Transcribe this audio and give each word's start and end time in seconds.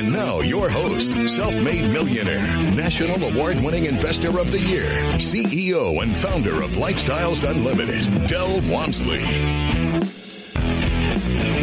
And 0.00 0.14
now, 0.14 0.40
your 0.40 0.70
host, 0.70 1.12
self 1.28 1.54
made 1.56 1.82
millionaire, 1.92 2.56
national 2.72 3.22
award 3.22 3.60
winning 3.60 3.84
investor 3.84 4.38
of 4.38 4.50
the 4.50 4.58
year, 4.58 4.88
CEO 5.18 6.02
and 6.02 6.16
founder 6.16 6.62
of 6.62 6.70
Lifestyles 6.70 7.46
Unlimited, 7.46 8.26
Del 8.26 8.62
Walmsley. 8.62 9.20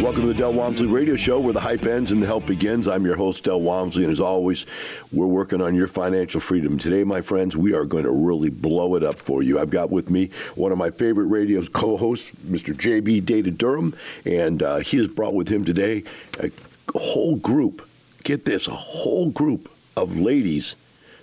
Welcome 0.00 0.22
to 0.22 0.28
the 0.28 0.34
Del 0.34 0.52
Walmsley 0.52 0.86
Radio 0.86 1.16
Show, 1.16 1.40
where 1.40 1.52
the 1.52 1.58
hype 1.58 1.84
ends 1.84 2.12
and 2.12 2.22
the 2.22 2.28
help 2.28 2.46
begins. 2.46 2.86
I'm 2.86 3.04
your 3.04 3.16
host, 3.16 3.42
Del 3.42 3.60
Walmsley, 3.60 4.04
and 4.04 4.12
as 4.12 4.20
always, 4.20 4.66
we're 5.10 5.26
working 5.26 5.60
on 5.60 5.74
your 5.74 5.88
financial 5.88 6.40
freedom. 6.40 6.78
Today, 6.78 7.02
my 7.02 7.20
friends, 7.20 7.56
we 7.56 7.74
are 7.74 7.84
going 7.84 8.04
to 8.04 8.12
really 8.12 8.50
blow 8.50 8.94
it 8.94 9.02
up 9.02 9.18
for 9.18 9.42
you. 9.42 9.58
I've 9.58 9.70
got 9.70 9.90
with 9.90 10.10
me 10.10 10.30
one 10.54 10.70
of 10.70 10.78
my 10.78 10.90
favorite 10.90 11.26
radio 11.26 11.66
co-hosts, 11.66 12.30
Mr. 12.46 12.72
JB 12.72 13.26
Data 13.26 13.50
Durham, 13.50 13.96
and 14.24 14.62
uh, 14.62 14.76
he 14.76 14.98
has 14.98 15.08
brought 15.08 15.34
with 15.34 15.48
him 15.48 15.64
today 15.64 16.04
a 16.38 16.52
whole 16.96 17.34
group 17.34 17.87
get 18.24 18.44
this, 18.44 18.68
a 18.68 18.74
whole 18.74 19.30
group 19.30 19.70
of 19.96 20.16
ladies 20.18 20.74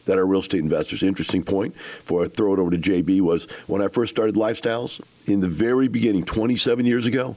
that 0.05 0.17
are 0.17 0.25
real 0.25 0.41
estate 0.41 0.59
investors. 0.59 1.03
Interesting 1.03 1.43
point 1.43 1.75
before 2.01 2.23
I 2.23 2.27
throw 2.27 2.53
it 2.53 2.59
over 2.59 2.71
to 2.71 2.77
JB 2.77 3.21
was 3.21 3.47
when 3.67 3.81
I 3.81 3.87
first 3.87 4.13
started 4.13 4.35
Lifestyles 4.35 5.01
in 5.25 5.39
the 5.39 5.47
very 5.47 5.87
beginning, 5.87 6.25
27 6.25 6.85
years 6.85 7.05
ago, 7.05 7.35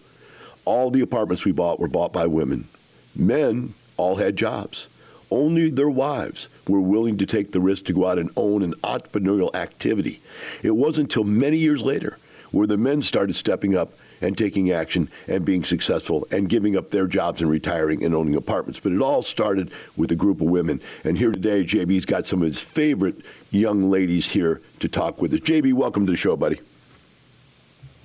all 0.65 0.91
the 0.91 1.01
apartments 1.01 1.45
we 1.45 1.53
bought 1.53 1.81
were 1.81 1.89
bought 1.89 2.13
by 2.13 2.27
women. 2.27 2.69
Men 3.15 3.75
all 3.97 4.17
had 4.17 4.37
jobs. 4.37 4.89
Only 5.31 5.71
their 5.71 5.91
wives 5.91 6.49
were 6.69 6.81
willing 6.81 7.19
to 7.19 7.27
take 7.27 7.53
the 7.53 7.61
risk 7.61 7.85
to 7.87 7.93
go 7.93 8.07
out 8.07 8.19
and 8.19 8.31
own 8.37 8.63
an 8.63 8.75
entrepreneurial 8.85 9.55
activity. 9.55 10.21
It 10.63 10.71
wasn't 10.71 11.09
until 11.11 11.25
many 11.25 11.59
years 11.59 11.83
later 11.83 12.19
where 12.51 12.67
the 12.67 12.77
men 12.77 13.03
started 13.03 13.37
stepping 13.37 13.77
up 13.77 13.93
and 14.21 14.37
taking 14.37 14.73
action 14.73 15.09
and 15.29 15.45
being 15.45 15.65
successful 15.65 16.27
and 16.31 16.49
giving 16.49 16.77
up 16.77 16.91
their 16.91 17.07
jobs 17.07 17.41
and 17.41 17.51
retiring 17.51 18.05
and 18.05 18.15
owning 18.15 18.37
apartments. 18.37 18.81
But 18.81 18.93
it 18.93 19.01
all 19.01 19.23
started 19.23 19.71
with 19.97 20.11
a 20.13 20.17
group 20.17 20.41
of 20.41 20.49
women. 20.49 20.81
And 21.05 21.17
here 21.17 21.31
today, 21.31 21.65
JB's 21.65 22.05
got 22.05 22.27
some 22.27 22.43
of 22.43 22.49
his 22.49 22.59
favorite 22.59 23.21
young 23.51 23.91
ladies 23.91 24.29
here 24.29 24.61
to 24.81 24.89
talk 24.89 25.21
with 25.21 25.33
us. 25.35 25.41
JB, 25.41 25.73
welcome 25.75 26.07
to 26.07 26.13
the 26.13 26.17
show, 26.17 26.37
buddy. 26.37 26.61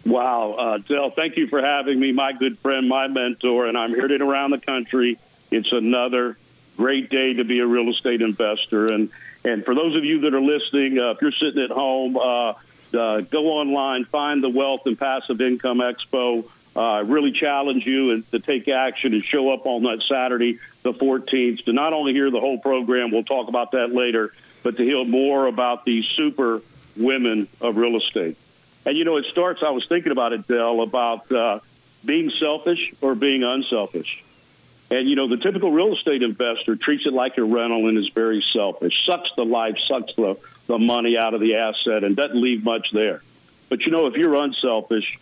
Wow, 0.06 0.54
uh, 0.54 0.78
Del, 0.80 1.12
thank 1.12 1.38
you 1.38 1.48
for 1.48 1.62
having 1.62 1.98
me, 1.98 2.12
my 2.12 2.34
good 2.34 2.60
friend, 2.60 2.90
my 2.90 3.08
mentor, 3.08 3.68
and 3.68 3.78
I'm 3.78 3.94
it 3.94 4.22
around 4.22 4.52
the 4.52 4.58
country. 4.58 5.18
It's 5.50 5.72
another 5.72 6.38
great 6.76 7.10
day 7.10 7.34
to 7.36 7.46
be 7.46 7.60
a 7.60 7.66
real 7.66 7.90
estate 7.90 8.22
investor. 8.22 8.88
And 8.88 9.10
and 9.46 9.64
for 9.64 9.76
those 9.76 9.96
of 9.96 10.04
you 10.04 10.22
that 10.22 10.34
are 10.34 10.42
listening, 10.42 11.00
uh, 11.00 11.12
if 11.12 11.22
you're 11.22 11.32
sitting 11.32 11.62
at 11.64 11.70
home, 11.70 12.18
uh, 12.18 12.54
uh, 12.94 13.22
go 13.22 13.48
online, 13.48 14.06
find 14.06 14.44
the 14.44 14.50
Wealth 14.50 14.82
and 14.86 14.98
Passive 14.98 15.42
Income 15.42 15.80
Expo. 15.80 16.46
Uh, 16.76 17.04
really 17.06 17.32
challenge 17.32 17.86
you 17.86 18.22
to 18.32 18.40
take 18.40 18.68
action 18.68 19.14
and 19.14 19.24
show 19.24 19.54
up 19.54 19.68
on 19.68 19.84
that 19.84 20.02
Saturday, 20.10 20.60
the 20.82 20.94
14th, 20.94 21.66
to 21.66 21.74
not 21.74 21.94
only 21.94 22.14
hear 22.14 22.32
the 22.32 22.40
whole 22.40 22.58
program, 22.58 23.12
we'll 23.12 23.24
talk 23.24 23.48
about 23.48 23.72
that 23.74 23.94
later, 23.94 24.34
but 24.64 24.78
to 24.78 24.84
hear 24.84 25.06
more 25.06 25.46
about 25.46 25.86
these 25.86 26.06
super 26.06 26.62
women 26.98 27.48
of 27.62 27.78
real 27.78 27.96
estate. 27.98 28.38
And 28.86 28.98
you 28.98 29.06
know, 29.06 29.18
it 29.18 29.26
starts. 29.32 29.62
I 29.64 29.70
was 29.70 29.86
thinking 29.88 30.12
about 30.12 30.34
it, 30.34 30.48
Del, 30.48 30.82
about 30.82 31.32
uh, 31.32 31.60
being 32.04 32.32
selfish 32.40 32.94
or 33.02 33.16
being 33.16 33.44
unselfish. 33.44 34.24
And 34.90 35.10
you 35.10 35.16
know, 35.16 35.28
the 35.28 35.38
typical 35.38 35.72
real 35.72 35.96
estate 35.96 36.22
investor 36.22 36.76
treats 36.76 37.06
it 37.06 37.14
like 37.14 37.38
a 37.38 37.44
rental 37.44 37.88
and 37.88 37.98
is 37.98 38.10
very 38.10 38.44
selfish, 38.54 38.94
sucks 39.06 39.30
the 39.36 39.46
life, 39.46 39.78
sucks 39.88 40.14
the 40.16 40.38
the 40.68 40.78
money 40.78 41.18
out 41.18 41.34
of 41.34 41.42
the 41.42 41.56
asset 41.56 42.04
and 42.04 42.16
doesn't 42.16 42.42
leave 42.42 42.64
much 42.64 42.88
there. 42.94 43.22
But 43.70 43.82
you 43.82 43.92
know, 43.92 44.06
if 44.08 44.16
you're 44.16 44.36
unselfish, 44.36 45.18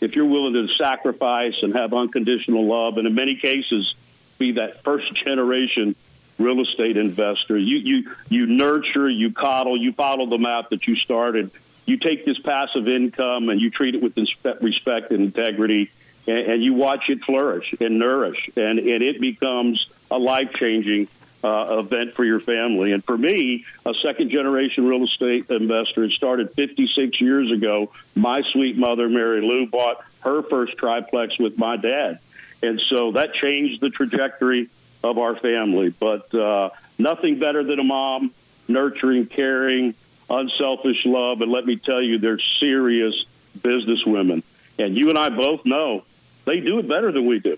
if 0.00 0.14
you're 0.14 0.26
willing 0.26 0.54
to 0.54 0.66
sacrifice 0.76 1.54
and 1.62 1.74
have 1.74 1.94
unconditional 1.94 2.66
love, 2.66 2.98
and 2.98 3.06
in 3.06 3.14
many 3.14 3.36
cases, 3.36 3.94
be 4.38 4.52
that 4.52 4.84
first 4.84 5.14
generation 5.24 5.96
real 6.38 6.60
estate 6.60 6.96
investor, 6.96 7.56
you 7.56 7.78
you 7.78 8.10
you 8.28 8.46
nurture, 8.46 9.08
you 9.08 9.32
coddle, 9.32 9.80
you 9.80 9.92
follow 9.92 10.26
the 10.26 10.38
map 10.38 10.70
that 10.70 10.86
you 10.86 10.96
started. 10.96 11.50
You 11.86 11.96
take 11.98 12.26
this 12.26 12.38
passive 12.40 12.88
income 12.88 13.48
and 13.48 13.60
you 13.60 13.70
treat 13.70 13.94
it 13.94 14.02
with 14.02 14.18
respect 14.60 15.12
and 15.12 15.22
integrity, 15.22 15.90
and, 16.26 16.38
and 16.38 16.64
you 16.64 16.74
watch 16.74 17.04
it 17.08 17.22
flourish 17.24 17.72
and 17.80 17.98
nourish, 17.98 18.50
and, 18.56 18.80
and 18.80 19.02
it 19.02 19.20
becomes 19.20 19.88
a 20.10 20.18
life 20.18 20.50
changing 20.58 21.08
uh, 21.46 21.78
event 21.78 22.14
for 22.14 22.24
your 22.24 22.40
family. 22.40 22.92
And 22.92 23.04
for 23.04 23.16
me, 23.16 23.64
a 23.84 23.92
second 24.02 24.30
generation 24.30 24.86
real 24.86 25.04
estate 25.04 25.48
investor, 25.48 26.04
it 26.04 26.12
started 26.12 26.52
56 26.54 27.20
years 27.20 27.52
ago. 27.52 27.92
My 28.16 28.42
sweet 28.52 28.76
mother, 28.76 29.08
Mary 29.08 29.40
Lou, 29.42 29.66
bought 29.66 30.04
her 30.20 30.42
first 30.42 30.76
triplex 30.76 31.38
with 31.38 31.56
my 31.56 31.76
dad. 31.76 32.18
And 32.62 32.80
so 32.90 33.12
that 33.12 33.34
changed 33.34 33.80
the 33.80 33.90
trajectory 33.90 34.68
of 35.04 35.18
our 35.18 35.36
family. 35.36 35.90
But 35.90 36.34
uh, 36.34 36.70
nothing 36.98 37.38
better 37.38 37.62
than 37.62 37.78
a 37.78 37.84
mom, 37.84 38.32
nurturing, 38.66 39.26
caring, 39.26 39.94
unselfish 40.28 41.04
love. 41.04 41.42
And 41.42 41.52
let 41.52 41.64
me 41.64 41.76
tell 41.76 42.02
you, 42.02 42.18
they're 42.18 42.40
serious 42.58 43.14
business 43.62 44.04
women. 44.04 44.42
And 44.80 44.96
you 44.96 45.10
and 45.10 45.18
I 45.18 45.28
both 45.28 45.64
know 45.64 46.02
they 46.44 46.58
do 46.58 46.80
it 46.80 46.88
better 46.88 47.12
than 47.12 47.26
we 47.26 47.38
do. 47.38 47.56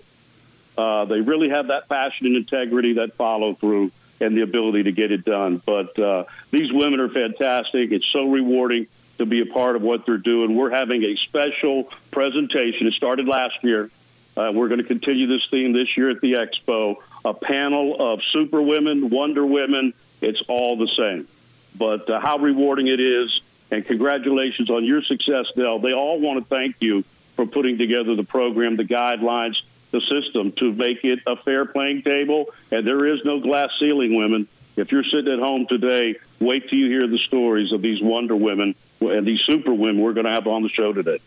Uh, 0.79 1.03
they 1.03 1.19
really 1.19 1.49
have 1.49 1.67
that 1.67 1.89
passion 1.89 2.27
and 2.27 2.37
integrity, 2.37 2.93
that 2.93 3.15
follow 3.15 3.53
through, 3.53 3.91
and 4.21 4.37
the 4.37 4.43
ability 4.43 4.83
to 4.83 4.93
get 4.93 5.11
it 5.11 5.25
done. 5.25 5.61
But 5.65 5.99
uh, 5.99 6.23
these 6.51 6.71
women 6.71 7.01
are 7.01 7.09
fantastic. 7.09 7.91
It's 7.91 8.05
so 8.13 8.29
rewarding 8.29 8.87
to 9.17 9.25
be 9.25 9.41
a 9.41 9.45
part 9.45 9.75
of 9.75 9.81
what 9.81 10.05
they're 10.05 10.17
doing. 10.17 10.55
We're 10.55 10.69
having 10.69 11.03
a 11.03 11.17
special 11.27 11.89
presentation. 12.11 12.87
It 12.87 12.93
started 12.93 13.27
last 13.27 13.61
year. 13.61 13.89
Uh, 14.37 14.51
we're 14.53 14.69
going 14.69 14.79
to 14.79 14.87
continue 14.87 15.27
this 15.27 15.45
theme 15.51 15.73
this 15.73 15.97
year 15.97 16.11
at 16.11 16.21
the 16.21 16.35
expo. 16.35 16.95
A 17.25 17.33
panel 17.33 17.97
of 17.99 18.21
super 18.31 18.61
women, 18.61 19.09
wonder 19.09 19.45
women. 19.45 19.93
It's 20.21 20.41
all 20.47 20.77
the 20.77 20.87
same. 20.97 21.27
But 21.75 22.09
uh, 22.09 22.21
how 22.21 22.37
rewarding 22.37 22.87
it 22.87 23.01
is, 23.01 23.41
and 23.69 23.85
congratulations 23.85 24.69
on 24.69 24.85
your 24.85 25.01
success, 25.01 25.47
Del. 25.57 25.79
They 25.79 25.91
all 25.91 26.21
want 26.21 26.39
to 26.41 26.45
thank 26.47 26.77
you 26.79 27.03
for 27.35 27.45
putting 27.45 27.77
together 27.77 28.15
the 28.15 28.23
program, 28.23 28.77
the 28.77 28.85
guidelines, 28.85 29.55
the 29.91 30.01
system 30.01 30.51
to 30.53 30.73
make 30.73 31.03
it 31.03 31.19
a 31.25 31.35
fair 31.37 31.65
playing 31.65 32.03
table. 32.03 32.45
And 32.71 32.85
there 32.85 33.05
is 33.05 33.19
no 33.25 33.39
glass 33.39 33.69
ceiling, 33.79 34.15
women. 34.15 34.47
If 34.75 34.91
you're 34.91 35.03
sitting 35.03 35.31
at 35.31 35.39
home 35.39 35.65
today, 35.67 36.15
wait 36.39 36.69
till 36.69 36.79
you 36.79 36.87
hear 36.87 37.07
the 37.07 37.17
stories 37.17 37.71
of 37.73 37.81
these 37.81 38.01
wonder 38.01 38.35
women 38.35 38.75
and 39.01 39.25
these 39.25 39.41
super 39.45 39.73
women 39.73 40.01
we're 40.01 40.13
going 40.13 40.25
to 40.25 40.31
have 40.31 40.47
on 40.47 40.63
the 40.63 40.69
show 40.69 40.93
today. 40.93 41.19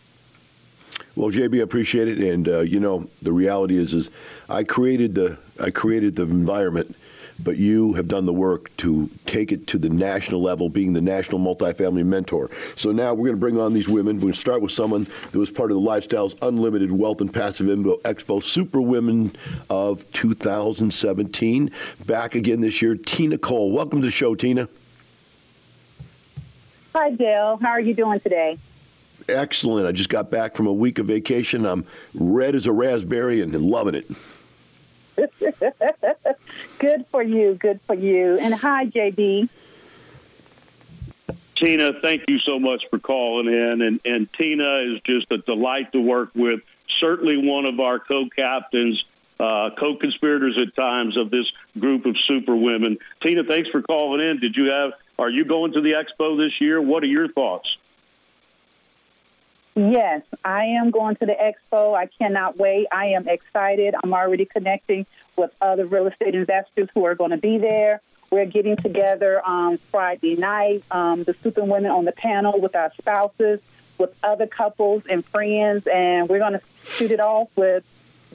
Well, 1.15 1.29
JB, 1.29 1.59
I 1.59 1.63
appreciate 1.63 2.07
it, 2.07 2.19
and 2.19 2.47
uh, 2.47 2.59
you 2.61 2.79
know 2.79 3.07
the 3.21 3.31
reality 3.31 3.77
is, 3.77 3.93
is 3.93 4.09
I 4.49 4.63
created 4.63 5.13
the 5.13 5.37
I 5.59 5.69
created 5.69 6.15
the 6.15 6.23
environment 6.23 6.95
but 7.39 7.57
you 7.57 7.93
have 7.93 8.07
done 8.07 8.25
the 8.25 8.33
work 8.33 8.75
to 8.77 9.09
take 9.25 9.51
it 9.51 9.67
to 9.67 9.77
the 9.77 9.89
national 9.89 10.41
level, 10.41 10.69
being 10.69 10.93
the 10.93 11.01
national 11.01 11.39
multifamily 11.39 12.05
mentor. 12.05 12.49
So 12.75 12.91
now 12.91 13.13
we're 13.13 13.27
going 13.27 13.37
to 13.37 13.39
bring 13.39 13.59
on 13.59 13.73
these 13.73 13.87
women. 13.87 14.17
We're 14.17 14.21
going 14.21 14.33
to 14.33 14.39
start 14.39 14.61
with 14.61 14.71
someone 14.71 15.07
that 15.31 15.37
was 15.37 15.49
part 15.49 15.71
of 15.71 15.75
the 15.75 15.81
Lifestyles 15.81 16.35
Unlimited 16.41 16.91
Wealth 16.91 17.21
and 17.21 17.33
Passive 17.33 17.67
Expo 17.67 18.43
Super 18.43 18.81
Women 18.81 19.35
of 19.69 20.09
2017. 20.13 21.71
Back 22.05 22.35
again 22.35 22.61
this 22.61 22.81
year, 22.81 22.95
Tina 22.95 23.37
Cole. 23.37 23.71
Welcome 23.71 24.01
to 24.01 24.07
the 24.07 24.11
show, 24.11 24.35
Tina. 24.35 24.67
Hi, 26.95 27.09
Dale. 27.09 27.57
How 27.61 27.69
are 27.69 27.79
you 27.79 27.93
doing 27.95 28.19
today? 28.19 28.57
Excellent. 29.27 29.87
I 29.87 29.91
just 29.91 30.09
got 30.09 30.29
back 30.29 30.55
from 30.55 30.67
a 30.67 30.73
week 30.73 30.99
of 30.99 31.07
vacation. 31.07 31.65
I'm 31.65 31.85
red 32.13 32.55
as 32.55 32.67
a 32.67 32.71
raspberry 32.71 33.41
and 33.41 33.53
loving 33.59 33.95
it. 33.95 34.09
good 36.79 37.05
for 37.11 37.23
you. 37.23 37.55
Good 37.55 37.79
for 37.85 37.95
you. 37.95 38.37
And 38.37 38.53
hi, 38.53 38.85
JB. 38.85 39.49
Tina, 41.55 41.93
thank 42.01 42.23
you 42.27 42.39
so 42.39 42.59
much 42.59 42.83
for 42.89 42.99
calling 42.99 43.47
in. 43.47 43.81
And, 43.81 44.01
and 44.05 44.33
Tina 44.33 44.93
is 44.93 45.01
just 45.01 45.31
a 45.31 45.37
delight 45.37 45.91
to 45.93 46.01
work 46.01 46.31
with. 46.35 46.61
Certainly 46.99 47.37
one 47.37 47.65
of 47.65 47.79
our 47.79 47.99
co 47.99 48.27
captains, 48.35 49.03
uh, 49.39 49.69
co 49.77 49.95
conspirators 49.95 50.57
at 50.57 50.75
times 50.75 51.17
of 51.17 51.29
this 51.29 51.45
group 51.79 52.05
of 52.05 52.15
super 52.27 52.55
women. 52.55 52.97
Tina, 53.21 53.43
thanks 53.43 53.69
for 53.69 53.81
calling 53.81 54.21
in. 54.21 54.39
Did 54.39 54.55
you 54.55 54.65
have, 54.71 54.93
are 55.17 55.29
you 55.29 55.45
going 55.45 55.73
to 55.73 55.81
the 55.81 55.93
expo 55.93 56.37
this 56.37 56.59
year? 56.59 56.81
What 56.81 57.03
are 57.03 57.07
your 57.07 57.27
thoughts? 57.27 57.77
Yes, 59.75 60.21
I 60.45 60.65
am 60.65 60.91
going 60.91 61.15
to 61.15 61.25
the 61.25 61.33
expo. 61.33 61.95
I 61.95 62.05
cannot 62.05 62.57
wait. 62.57 62.87
I 62.91 63.07
am 63.07 63.27
excited. 63.27 63.95
I'm 64.03 64.13
already 64.13 64.45
connecting 64.45 65.07
with 65.35 65.51
other 65.61 65.85
real 65.85 66.05
estate 66.07 66.35
investors 66.35 66.89
who 66.93 67.05
are 67.05 67.15
going 67.15 67.31
to 67.31 67.37
be 67.37 67.57
there. 67.57 67.99
We're 68.29 68.45
getting 68.45 68.75
together 68.77 69.41
on 69.43 69.77
Friday 69.91 70.35
night, 70.35 70.83
um, 70.91 71.23
the 71.23 71.33
super 71.41 71.63
women 71.63 71.91
on 71.91 72.05
the 72.05 72.11
panel 72.11 72.59
with 72.59 72.75
our 72.75 72.91
spouses. 72.99 73.61
with 73.97 74.13
other 74.23 74.47
couples 74.47 75.03
and 75.07 75.23
friends, 75.25 75.87
and 75.87 76.27
we're 76.27 76.39
going 76.39 76.53
to 76.53 76.61
shoot 76.95 77.11
it 77.11 77.19
off 77.19 77.49
with 77.55 77.83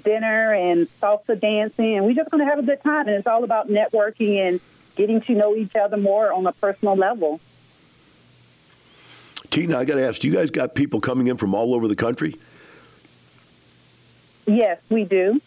dinner 0.04 0.54
and 0.54 0.86
salsa 1.00 1.38
dancing, 1.38 1.96
and 1.96 2.06
we're 2.06 2.14
just 2.14 2.30
going 2.30 2.44
to 2.44 2.48
have 2.48 2.58
a 2.58 2.62
good 2.62 2.82
time. 2.82 3.08
And 3.08 3.16
it's 3.16 3.26
all 3.26 3.44
about 3.44 3.68
networking 3.68 4.38
and 4.38 4.60
getting 4.96 5.20
to 5.22 5.34
know 5.34 5.56
each 5.56 5.74
other 5.74 5.96
more 5.96 6.32
on 6.32 6.46
a 6.46 6.52
personal 6.52 6.96
level. 6.96 7.40
Tina, 9.58 9.76
I 9.76 9.84
got 9.84 9.96
to 9.96 10.06
ask, 10.06 10.20
do 10.20 10.28
you 10.28 10.34
guys 10.34 10.52
got 10.52 10.76
people 10.76 11.00
coming 11.00 11.26
in 11.26 11.36
from 11.36 11.52
all 11.52 11.74
over 11.74 11.88
the 11.88 11.96
country? 11.96 12.36
Yes, 14.46 14.78
we 14.88 15.02
do. 15.02 15.40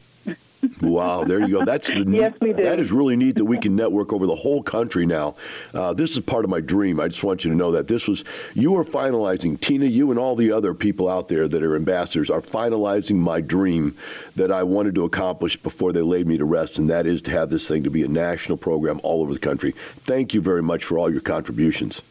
Wow, 0.81 1.23
there 1.23 1.39
you 1.39 1.47
go. 1.47 1.63
That's 1.63 1.87
the 1.87 2.03
yes, 2.09 2.33
we 2.41 2.51
do. 2.51 2.61
that 2.61 2.81
is 2.81 2.91
really 2.91 3.15
neat 3.15 3.37
that 3.37 3.45
we 3.45 3.57
can 3.57 3.73
network 3.73 4.11
over 4.11 4.27
the 4.27 4.35
whole 4.35 4.61
country 4.61 5.05
now. 5.05 5.37
Uh, 5.73 5.93
this 5.93 6.11
is 6.11 6.19
part 6.19 6.43
of 6.43 6.51
my 6.51 6.59
dream. 6.59 6.99
I 6.99 7.07
just 7.07 7.23
want 7.23 7.45
you 7.45 7.51
to 7.51 7.55
know 7.55 7.71
that 7.71 7.87
this 7.87 8.05
was 8.05 8.25
you 8.53 8.75
are 8.75 8.83
finalizing 8.83 9.57
Tina, 9.59 9.85
you 9.85 10.11
and 10.11 10.19
all 10.19 10.35
the 10.35 10.51
other 10.51 10.73
people 10.73 11.07
out 11.07 11.29
there 11.29 11.47
that 11.47 11.63
are 11.63 11.77
ambassadors 11.77 12.29
are 12.29 12.41
finalizing 12.41 13.15
my 13.15 13.39
dream 13.39 13.95
that 14.35 14.51
I 14.51 14.61
wanted 14.61 14.93
to 14.95 15.05
accomplish 15.05 15.55
before 15.55 15.93
they 15.93 16.01
laid 16.01 16.27
me 16.27 16.37
to 16.37 16.43
rest, 16.45 16.79
and 16.79 16.89
that 16.89 17.05
is 17.05 17.21
to 17.21 17.31
have 17.31 17.49
this 17.49 17.65
thing 17.65 17.81
to 17.85 17.89
be 17.89 18.03
a 18.03 18.09
national 18.09 18.57
program 18.57 18.99
all 19.03 19.21
over 19.21 19.33
the 19.33 19.39
country. 19.39 19.73
Thank 20.05 20.33
you 20.33 20.41
very 20.41 20.61
much 20.61 20.83
for 20.83 20.99
all 20.99 21.09
your 21.09 21.21
contributions. 21.21 22.01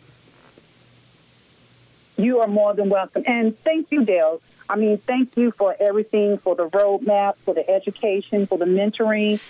You 2.21 2.41
are 2.41 2.47
more 2.47 2.75
than 2.75 2.91
welcome, 2.91 3.25
and 3.27 3.59
thank 3.65 3.91
you, 3.91 4.05
Dale. 4.05 4.43
I 4.69 4.77
mean, 4.77 4.99
thank 4.99 5.37
you 5.39 5.53
for 5.53 5.75
everything, 5.81 6.37
for 6.37 6.55
the 6.55 6.69
roadmap, 6.69 7.37
for 7.45 7.55
the 7.55 7.69
education, 7.69 8.47
for 8.47 8.59
the 8.59 8.67
mentoring, 8.67 9.41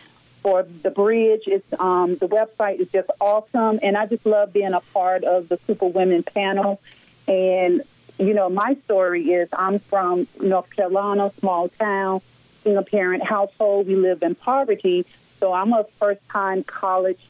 for 0.40 0.62
the 0.62 0.90
bridge. 0.90 1.42
It's 1.46 1.66
um, 1.80 2.16
the 2.16 2.28
website 2.28 2.78
is 2.80 2.88
just 2.92 3.10
awesome, 3.20 3.80
and 3.82 3.96
I 3.96 4.06
just 4.06 4.24
love 4.24 4.52
being 4.52 4.72
a 4.72 4.80
part 4.80 5.24
of 5.24 5.48
the 5.48 5.58
Super 5.66 5.86
Women 5.86 6.22
panel. 6.22 6.80
And 7.26 7.82
you 8.18 8.34
know, 8.34 8.48
my 8.48 8.76
story 8.84 9.24
is 9.24 9.48
I'm 9.52 9.80
from 9.80 10.28
North 10.40 10.70
Carolina, 10.70 11.32
small 11.40 11.70
town, 11.70 12.20
single 12.62 12.84
parent 12.84 13.24
household. 13.24 13.88
We 13.88 13.96
live 13.96 14.22
in 14.22 14.36
poverty, 14.36 15.06
so 15.40 15.52
I'm 15.52 15.72
a 15.72 15.84
first 15.98 16.20
time 16.28 16.62
college 16.62 17.20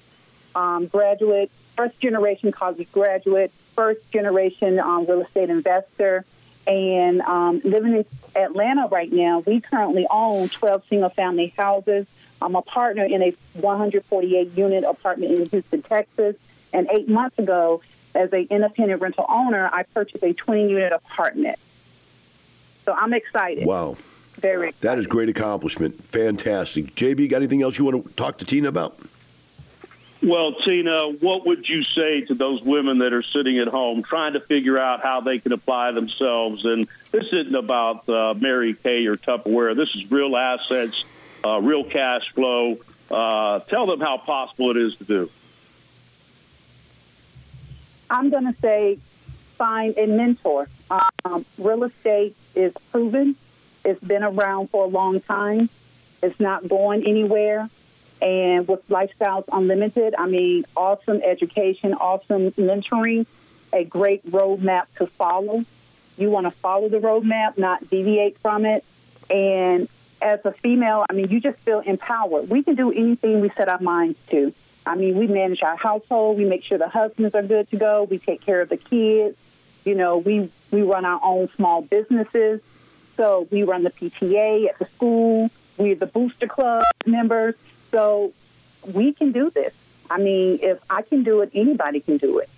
um, 0.54 0.86
graduate, 0.86 1.50
first 1.76 1.98
generation 1.98 2.52
college 2.52 2.92
graduate, 2.92 3.52
first 3.74 4.00
generation 4.12 4.78
um, 4.78 5.06
real 5.06 5.22
estate 5.22 5.50
investor. 5.50 6.24
And 6.66 7.20
um, 7.22 7.60
living 7.64 7.94
in 7.94 8.04
Atlanta 8.36 8.88
right 8.88 9.12
now, 9.12 9.40
we 9.40 9.60
currently 9.60 10.06
own 10.10 10.48
12 10.48 10.82
single 10.88 11.08
family 11.10 11.52
houses. 11.56 12.06
I'm 12.42 12.54
a 12.54 12.62
partner 12.62 13.04
in 13.04 13.22
a 13.22 13.34
148 13.54 14.56
unit 14.56 14.84
apartment 14.84 15.32
in 15.32 15.48
Houston, 15.48 15.82
Texas. 15.82 16.36
And 16.72 16.88
eight 16.92 17.08
months 17.08 17.38
ago, 17.38 17.82
as 18.14 18.32
an 18.32 18.46
independent 18.50 19.00
rental 19.00 19.26
owner, 19.28 19.68
I 19.72 19.82
purchased 19.82 20.22
a 20.22 20.32
20 20.32 20.68
unit 20.68 20.92
apartment. 20.92 21.58
So 22.84 22.92
I'm 22.92 23.12
excited. 23.12 23.66
Wow. 23.66 23.96
Very 24.38 24.68
excited. 24.68 24.88
That 24.88 24.98
is 24.98 25.06
great 25.06 25.28
accomplishment. 25.28 26.02
Fantastic. 26.04 26.94
JB, 26.94 27.30
got 27.30 27.38
anything 27.38 27.62
else 27.62 27.78
you 27.78 27.84
want 27.84 28.06
to 28.06 28.12
talk 28.14 28.38
to 28.38 28.44
Tina 28.44 28.68
about? 28.68 28.98
Well, 30.22 30.54
Tina, 30.66 31.08
what 31.08 31.46
would 31.46 31.66
you 31.66 31.82
say 31.82 32.20
to 32.22 32.34
those 32.34 32.62
women 32.62 32.98
that 32.98 33.14
are 33.14 33.22
sitting 33.22 33.58
at 33.58 33.68
home 33.68 34.02
trying 34.02 34.34
to 34.34 34.40
figure 34.40 34.78
out 34.78 35.02
how 35.02 35.22
they 35.22 35.38
can 35.38 35.52
apply 35.52 35.92
themselves? 35.92 36.66
And 36.66 36.88
this 37.10 37.24
isn't 37.32 37.54
about 37.54 38.06
uh, 38.06 38.34
Mary 38.34 38.74
Kay 38.74 39.06
or 39.06 39.16
Tupperware. 39.16 39.74
This 39.74 39.88
is 39.94 40.10
real 40.10 40.36
assets, 40.36 41.04
uh, 41.42 41.60
real 41.60 41.84
cash 41.84 42.30
flow. 42.34 42.78
Uh, 43.10 43.60
tell 43.60 43.86
them 43.86 44.00
how 44.00 44.18
possible 44.18 44.70
it 44.72 44.76
is 44.76 44.94
to 44.96 45.04
do. 45.04 45.30
I'm 48.10 48.28
going 48.28 48.52
to 48.52 48.60
say 48.60 48.98
find 49.56 49.96
a 49.96 50.06
mentor. 50.06 50.68
Um, 51.24 51.46
real 51.56 51.84
estate 51.84 52.36
is 52.54 52.74
proven. 52.90 53.36
It's 53.84 54.02
been 54.02 54.22
around 54.22 54.68
for 54.68 54.84
a 54.84 54.88
long 54.88 55.20
time. 55.20 55.70
It's 56.22 56.38
not 56.38 56.68
going 56.68 57.06
anywhere. 57.06 57.70
And 58.20 58.68
with 58.68 58.86
Lifestyles 58.88 59.44
Unlimited, 59.50 60.14
I 60.16 60.26
mean, 60.26 60.64
awesome 60.76 61.22
education, 61.22 61.94
awesome 61.94 62.50
mentoring, 62.52 63.26
a 63.72 63.84
great 63.84 64.28
roadmap 64.30 64.86
to 64.96 65.06
follow. 65.06 65.64
You 66.18 66.30
want 66.30 66.46
to 66.46 66.50
follow 66.50 66.88
the 66.88 66.98
roadmap, 66.98 67.56
not 67.56 67.88
deviate 67.88 68.38
from 68.38 68.66
it. 68.66 68.84
And 69.30 69.88
as 70.20 70.40
a 70.44 70.52
female, 70.52 71.06
I 71.08 71.14
mean, 71.14 71.30
you 71.30 71.40
just 71.40 71.58
feel 71.60 71.80
empowered. 71.80 72.50
We 72.50 72.62
can 72.62 72.74
do 72.74 72.92
anything 72.92 73.40
we 73.40 73.50
set 73.56 73.68
our 73.68 73.80
minds 73.80 74.18
to. 74.30 74.52
I 74.86 74.96
mean, 74.96 75.16
we 75.16 75.26
manage 75.26 75.62
our 75.62 75.76
household. 75.76 76.36
We 76.36 76.44
make 76.44 76.64
sure 76.64 76.78
the 76.78 76.88
husbands 76.88 77.34
are 77.34 77.42
good 77.42 77.70
to 77.70 77.76
go. 77.76 78.04
We 78.04 78.18
take 78.18 78.40
care 78.40 78.60
of 78.60 78.68
the 78.68 78.76
kids. 78.76 79.36
You 79.84 79.94
know, 79.94 80.18
we 80.18 80.50
we 80.70 80.82
run 80.82 81.04
our 81.04 81.20
own 81.22 81.48
small 81.56 81.82
businesses. 81.82 82.60
So 83.16 83.46
we 83.50 83.62
run 83.62 83.82
the 83.82 83.90
PTA 83.90 84.68
at 84.68 84.78
the 84.78 84.86
school. 84.96 85.50
We're 85.76 85.94
the 85.94 86.06
Booster 86.06 86.46
Club 86.46 86.82
members. 87.06 87.54
So 87.90 88.32
we 88.92 89.12
can 89.12 89.32
do 89.32 89.50
this. 89.50 89.72
I 90.10 90.18
mean, 90.18 90.58
if 90.62 90.78
I 90.88 91.02
can 91.02 91.22
do 91.22 91.40
it, 91.40 91.50
anybody 91.54 92.00
can 92.00 92.16
do 92.16 92.38
it. 92.38 92.48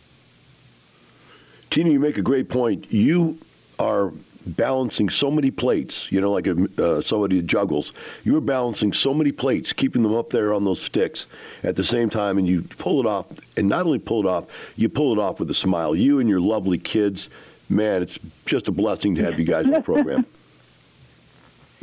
Tina, 1.70 1.90
you 1.90 2.00
make 2.00 2.18
a 2.18 2.22
great 2.22 2.48
point. 2.48 2.92
You 2.92 3.38
are 3.78 4.12
balancing 4.44 5.08
so 5.08 5.30
many 5.30 5.50
plates, 5.50 6.10
you 6.10 6.20
know, 6.20 6.32
like 6.32 6.46
a, 6.46 6.68
uh, 6.78 7.02
somebody 7.02 7.40
juggles. 7.42 7.92
You 8.24 8.36
are 8.36 8.40
balancing 8.40 8.92
so 8.92 9.14
many 9.14 9.32
plates, 9.32 9.72
keeping 9.72 10.02
them 10.02 10.14
up 10.14 10.30
there 10.30 10.52
on 10.52 10.64
those 10.64 10.80
sticks 10.80 11.26
at 11.62 11.76
the 11.76 11.84
same 11.84 12.10
time, 12.10 12.38
and 12.38 12.46
you 12.46 12.62
pull 12.62 13.00
it 13.00 13.06
off. 13.06 13.26
And 13.56 13.68
not 13.68 13.86
only 13.86 13.98
pull 13.98 14.26
it 14.26 14.28
off, 14.28 14.46
you 14.76 14.88
pull 14.88 15.12
it 15.12 15.18
off 15.18 15.40
with 15.40 15.50
a 15.50 15.54
smile. 15.54 15.94
You 15.94 16.20
and 16.20 16.28
your 16.28 16.40
lovely 16.40 16.78
kids, 16.78 17.28
man, 17.68 18.02
it's 18.02 18.18
just 18.46 18.68
a 18.68 18.72
blessing 18.72 19.14
to 19.16 19.24
have 19.24 19.38
you 19.38 19.44
guys 19.44 19.64
in 19.64 19.72
the 19.72 19.82
program. 19.82 20.26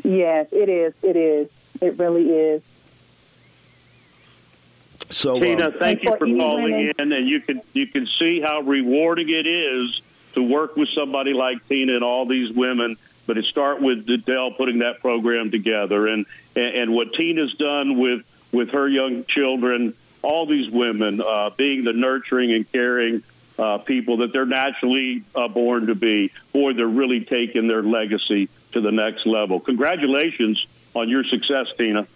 Yes, 0.02 0.48
it 0.54 0.70
is. 0.70 0.94
It 1.04 1.18
is. 1.18 1.50
It 1.82 1.98
really 2.00 2.30
is. 2.30 2.62
So, 5.12 5.40
Tina, 5.40 5.68
um, 5.68 5.74
thank 5.80 6.04
you 6.04 6.12
for 6.12 6.20
for 6.20 6.26
calling 6.26 6.72
women- 6.72 6.94
in, 6.98 7.12
and 7.12 7.28
you 7.28 7.42
can 7.42 7.62
you 7.74 7.88
can 7.88 8.08
see 8.20 8.42
how 8.42 8.62
rewarding 8.62 9.30
it 9.30 9.48
is 9.48 10.02
to 10.34 10.44
work 10.44 10.76
with 10.76 10.90
somebody 10.90 11.34
like 11.34 11.68
Tina 11.68 11.96
and 11.96 12.04
all 12.04 12.26
these 12.26 12.52
women. 12.52 12.98
But 13.26 13.38
it 13.38 13.46
start 13.46 13.82
with 13.82 14.08
Del 14.26 14.52
putting 14.52 14.80
that 14.80 15.02
program 15.02 15.52
together, 15.52 16.08
and 16.08 16.26
and, 16.56 16.78
and 16.78 16.94
what 16.94 17.14
Tina's 17.14 17.54
done 17.56 17.98
with 17.98 18.24
with 18.52 18.70
her 18.70 18.88
young 18.88 19.26
children, 19.26 19.94
all 20.22 20.46
these 20.46 20.70
women 20.70 21.22
uh, 21.22 21.52
being 21.56 21.84
the 21.84 21.94
nurturing 21.94 22.52
and 22.52 22.72
caring 22.72 23.24
uh, 23.58 23.78
people 23.80 24.18
that 24.18 24.32
they're 24.34 24.46
naturally 24.46 25.24
uh, 25.36 25.48
born 25.48 25.88
to 25.88 25.96
be. 25.96 26.32
Boy, 26.54 26.74
they're 26.74 26.88
really 26.88 27.26
taking 27.26 27.68
their 27.68 27.84
legacy 27.84 28.50
to 28.72 28.82
the 28.82 28.92
next 28.92 29.26
level. 29.26 29.60
Congratulations 29.60 30.66
on 30.96 31.10
your 31.10 31.24
success, 31.24 31.68
Tina. 31.78 32.08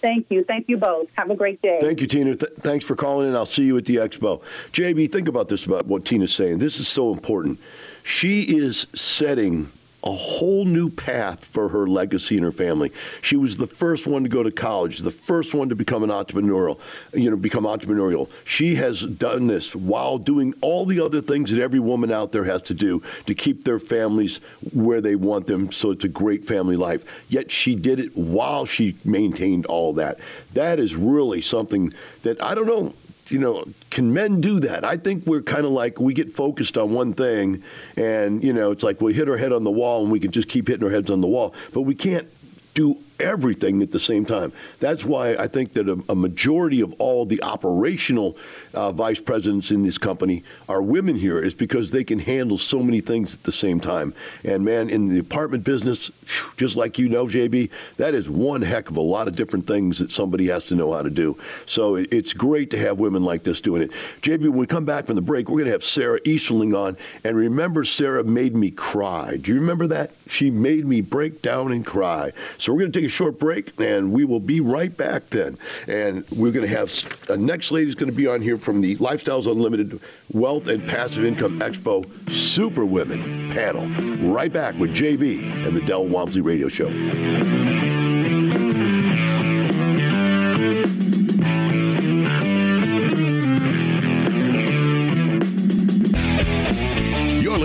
Thank 0.00 0.26
you. 0.30 0.44
Thank 0.44 0.68
you 0.68 0.76
both. 0.76 1.08
Have 1.16 1.30
a 1.30 1.34
great 1.34 1.60
day. 1.62 1.78
Thank 1.80 2.00
you, 2.00 2.06
Tina. 2.06 2.34
Th- 2.34 2.52
thanks 2.60 2.84
for 2.84 2.96
calling 2.96 3.28
in. 3.28 3.36
I'll 3.36 3.46
see 3.46 3.64
you 3.64 3.76
at 3.76 3.84
the 3.84 3.96
expo. 3.96 4.42
JB, 4.72 5.12
think 5.12 5.28
about 5.28 5.48
this 5.48 5.66
about 5.66 5.86
what 5.86 6.04
Tina's 6.04 6.32
saying. 6.32 6.58
This 6.58 6.78
is 6.78 6.88
so 6.88 7.12
important. 7.12 7.58
She 8.02 8.42
is 8.42 8.86
setting 8.94 9.70
a 10.04 10.12
whole 10.12 10.64
new 10.64 10.88
path 10.88 11.44
for 11.44 11.68
her 11.68 11.86
legacy 11.86 12.36
and 12.36 12.44
her 12.44 12.52
family. 12.52 12.92
She 13.22 13.36
was 13.36 13.56
the 13.56 13.66
first 13.66 14.06
one 14.06 14.22
to 14.22 14.28
go 14.28 14.42
to 14.42 14.50
college, 14.50 14.98
the 14.98 15.10
first 15.10 15.52
one 15.52 15.68
to 15.68 15.74
become 15.74 16.02
an 16.02 16.10
entrepreneurial, 16.10 16.78
you 17.12 17.30
know, 17.30 17.36
become 17.36 17.64
entrepreneurial. 17.64 18.28
She 18.44 18.74
has 18.76 19.02
done 19.02 19.46
this 19.46 19.74
while 19.74 20.18
doing 20.18 20.54
all 20.60 20.86
the 20.86 21.00
other 21.00 21.20
things 21.20 21.50
that 21.50 21.60
every 21.60 21.80
woman 21.80 22.10
out 22.10 22.32
there 22.32 22.44
has 22.44 22.62
to 22.62 22.74
do 22.74 23.02
to 23.26 23.34
keep 23.34 23.64
their 23.64 23.78
families 23.78 24.40
where 24.72 25.00
they 25.00 25.16
want 25.16 25.46
them 25.46 25.70
so 25.72 25.90
it's 25.90 26.04
a 26.04 26.08
great 26.08 26.46
family 26.46 26.76
life. 26.76 27.04
Yet 27.28 27.50
she 27.50 27.74
did 27.74 28.00
it 28.00 28.16
while 28.16 28.64
she 28.66 28.96
maintained 29.04 29.66
all 29.66 29.92
that. 29.94 30.18
That 30.54 30.78
is 30.78 30.94
really 30.94 31.42
something 31.42 31.92
that 32.22 32.42
I 32.42 32.54
don't 32.54 32.66
know 32.66 32.94
you 33.30 33.38
know, 33.38 33.64
can 33.90 34.12
men 34.12 34.40
do 34.40 34.60
that? 34.60 34.84
I 34.84 34.96
think 34.96 35.26
we're 35.26 35.42
kind 35.42 35.64
of 35.64 35.72
like 35.72 36.00
we 36.00 36.14
get 36.14 36.34
focused 36.34 36.76
on 36.76 36.92
one 36.92 37.14
thing, 37.14 37.62
and 37.96 38.42
you 38.42 38.52
know, 38.52 38.70
it's 38.70 38.82
like 38.82 39.00
we 39.00 39.14
hit 39.14 39.28
our 39.28 39.36
head 39.36 39.52
on 39.52 39.64
the 39.64 39.70
wall, 39.70 40.02
and 40.02 40.12
we 40.12 40.20
can 40.20 40.30
just 40.30 40.48
keep 40.48 40.68
hitting 40.68 40.84
our 40.84 40.90
heads 40.90 41.10
on 41.10 41.20
the 41.20 41.26
wall, 41.26 41.54
but 41.72 41.82
we 41.82 41.94
can't 41.94 42.28
do 42.74 42.96
everything 43.20 43.82
at 43.82 43.90
the 43.90 44.00
same 44.00 44.24
time. 44.24 44.52
That's 44.80 45.04
why 45.04 45.34
I 45.34 45.48
think 45.48 45.72
that 45.74 45.88
a, 45.88 46.02
a 46.08 46.14
majority 46.14 46.80
of 46.80 46.92
all 46.94 47.26
the 47.26 47.42
operational 47.42 48.36
uh, 48.74 48.92
vice 48.92 49.20
presidents 49.20 49.70
in 49.70 49.82
this 49.82 49.98
company 49.98 50.44
are 50.68 50.82
women 50.82 51.16
here, 51.16 51.38
is 51.38 51.54
because 51.54 51.90
they 51.90 52.04
can 52.04 52.18
handle 52.18 52.58
so 52.58 52.80
many 52.80 53.00
things 53.00 53.34
at 53.34 53.42
the 53.42 53.52
same 53.52 53.80
time. 53.80 54.14
And 54.44 54.64
man, 54.64 54.90
in 54.90 55.08
the 55.08 55.18
apartment 55.18 55.64
business, 55.64 56.10
just 56.56 56.76
like 56.76 56.98
you 56.98 57.08
know, 57.08 57.26
JB, 57.26 57.70
that 57.96 58.14
is 58.14 58.28
one 58.28 58.62
heck 58.62 58.90
of 58.90 58.96
a 58.96 59.00
lot 59.00 59.28
of 59.28 59.36
different 59.36 59.66
things 59.66 59.98
that 59.98 60.10
somebody 60.10 60.48
has 60.48 60.66
to 60.66 60.74
know 60.74 60.92
how 60.92 61.02
to 61.02 61.10
do. 61.10 61.36
So 61.66 61.96
it, 61.96 62.12
it's 62.12 62.32
great 62.32 62.70
to 62.70 62.78
have 62.78 62.98
women 62.98 63.22
like 63.22 63.42
this 63.42 63.60
doing 63.60 63.82
it. 63.82 63.90
JB, 64.22 64.42
when 64.42 64.56
we 64.56 64.66
come 64.66 64.84
back 64.84 65.06
from 65.06 65.16
the 65.16 65.22
break, 65.22 65.48
we're 65.48 65.58
going 65.58 65.66
to 65.66 65.72
have 65.72 65.84
Sara 65.84 66.20
Easterling 66.24 66.74
on. 66.74 66.96
And 67.24 67.36
remember, 67.36 67.84
Sara 67.84 68.24
made 68.24 68.54
me 68.54 68.70
cry. 68.70 69.36
Do 69.36 69.52
you 69.52 69.60
remember 69.60 69.86
that? 69.88 70.12
She 70.26 70.50
made 70.50 70.86
me 70.86 71.00
break 71.00 71.42
down 71.42 71.72
and 71.72 71.84
cry. 71.84 72.32
So 72.58 72.72
we're 72.72 72.80
going 72.80 72.92
to 72.92 73.00
take 73.00 73.08
a 73.08 73.09
short 73.10 73.38
break, 73.38 73.78
and 73.78 74.12
we 74.12 74.24
will 74.24 74.40
be 74.40 74.60
right 74.60 74.94
back 74.96 75.28
then. 75.30 75.58
And 75.86 76.24
we're 76.30 76.52
going 76.52 76.68
to 76.68 76.76
have 76.76 76.90
the 77.26 77.34
uh, 77.34 77.36
next 77.36 77.70
lady 77.70 77.88
is 77.88 77.94
going 77.94 78.10
to 78.10 78.16
be 78.16 78.26
on 78.26 78.40
here 78.40 78.56
from 78.56 78.80
the 78.80 78.96
Lifestyles 78.96 79.50
Unlimited 79.50 80.00
Wealth 80.32 80.68
and 80.68 80.86
Passive 80.86 81.24
Income 81.24 81.60
Expo 81.60 82.04
Super 82.30 82.84
Women 82.84 83.50
panel. 83.52 83.86
Right 84.32 84.52
back 84.52 84.78
with 84.78 84.94
JB 84.94 85.66
and 85.66 85.76
the 85.76 85.80
Del 85.82 86.06
Walmsley 86.06 86.40
Radio 86.40 86.68
Show. 86.68 88.09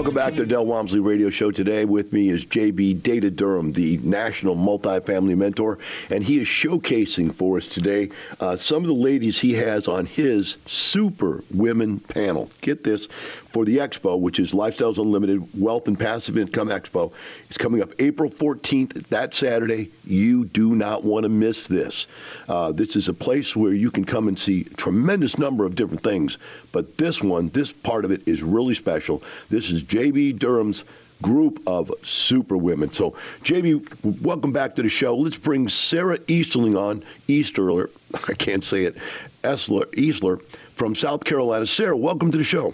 Welcome 0.00 0.14
back 0.14 0.32
to 0.36 0.40
the 0.40 0.46
Del 0.46 0.64
Walmsley 0.64 0.98
Radio 0.98 1.28
Show. 1.28 1.50
Today 1.50 1.84
with 1.84 2.10
me 2.10 2.30
is 2.30 2.46
JB 2.46 3.02
Data 3.02 3.30
Durham, 3.30 3.70
the 3.74 3.98
National 3.98 4.56
Multifamily 4.56 5.36
Mentor, 5.36 5.76
and 6.08 6.24
he 6.24 6.40
is 6.40 6.46
showcasing 6.46 7.34
for 7.34 7.58
us 7.58 7.66
today 7.66 8.08
uh, 8.40 8.56
some 8.56 8.82
of 8.82 8.88
the 8.88 8.94
ladies 8.94 9.38
he 9.38 9.52
has 9.52 9.88
on 9.88 10.06
his 10.06 10.56
Super 10.64 11.44
Women 11.50 12.00
panel. 12.00 12.50
Get 12.62 12.82
this, 12.82 13.08
for 13.52 13.64
the 13.64 13.78
expo, 13.78 14.18
which 14.18 14.38
is 14.38 14.52
Lifestyles 14.52 14.98
Unlimited 14.98 15.46
Wealth 15.60 15.88
and 15.88 15.98
Passive 15.98 16.38
Income 16.38 16.68
Expo. 16.68 17.12
It's 17.48 17.58
coming 17.58 17.82
up 17.82 17.90
April 17.98 18.30
14th, 18.30 19.08
that 19.08 19.34
Saturday. 19.34 19.90
You 20.04 20.44
do 20.44 20.74
not 20.74 21.04
want 21.04 21.24
to 21.24 21.28
miss 21.28 21.66
this. 21.66 22.06
Uh, 22.48 22.72
this 22.72 22.96
is 22.96 23.08
a 23.08 23.14
place 23.14 23.56
where 23.56 23.72
you 23.72 23.90
can 23.90 24.04
come 24.04 24.28
and 24.28 24.38
see 24.38 24.66
a 24.70 24.74
tremendous 24.76 25.38
number 25.38 25.64
of 25.64 25.74
different 25.74 26.02
things, 26.02 26.38
but 26.72 26.96
this 26.96 27.20
one, 27.20 27.48
this 27.48 27.72
part 27.72 28.04
of 28.04 28.12
it 28.12 28.22
is 28.26 28.42
really 28.42 28.74
special. 28.74 29.22
This 29.48 29.70
is 29.70 29.82
J.B. 29.90 30.34
Durham's 30.34 30.84
group 31.20 31.60
of 31.66 31.92
super 32.04 32.56
women. 32.56 32.92
So, 32.92 33.16
JB, 33.42 34.22
welcome 34.22 34.52
back 34.52 34.76
to 34.76 34.82
the 34.82 34.88
show. 34.88 35.16
Let's 35.16 35.36
bring 35.36 35.68
Sara 35.68 36.16
Easterling 36.28 36.76
on, 36.76 37.04
Easterler, 37.28 37.90
I 38.28 38.34
can't 38.34 38.62
say 38.62 38.84
it, 38.84 38.96
Esler, 39.42 39.86
Eastler 39.96 40.40
from 40.76 40.94
South 40.94 41.24
Carolina. 41.24 41.66
Sara, 41.66 41.96
welcome 41.96 42.30
to 42.30 42.38
the 42.38 42.44
show. 42.44 42.72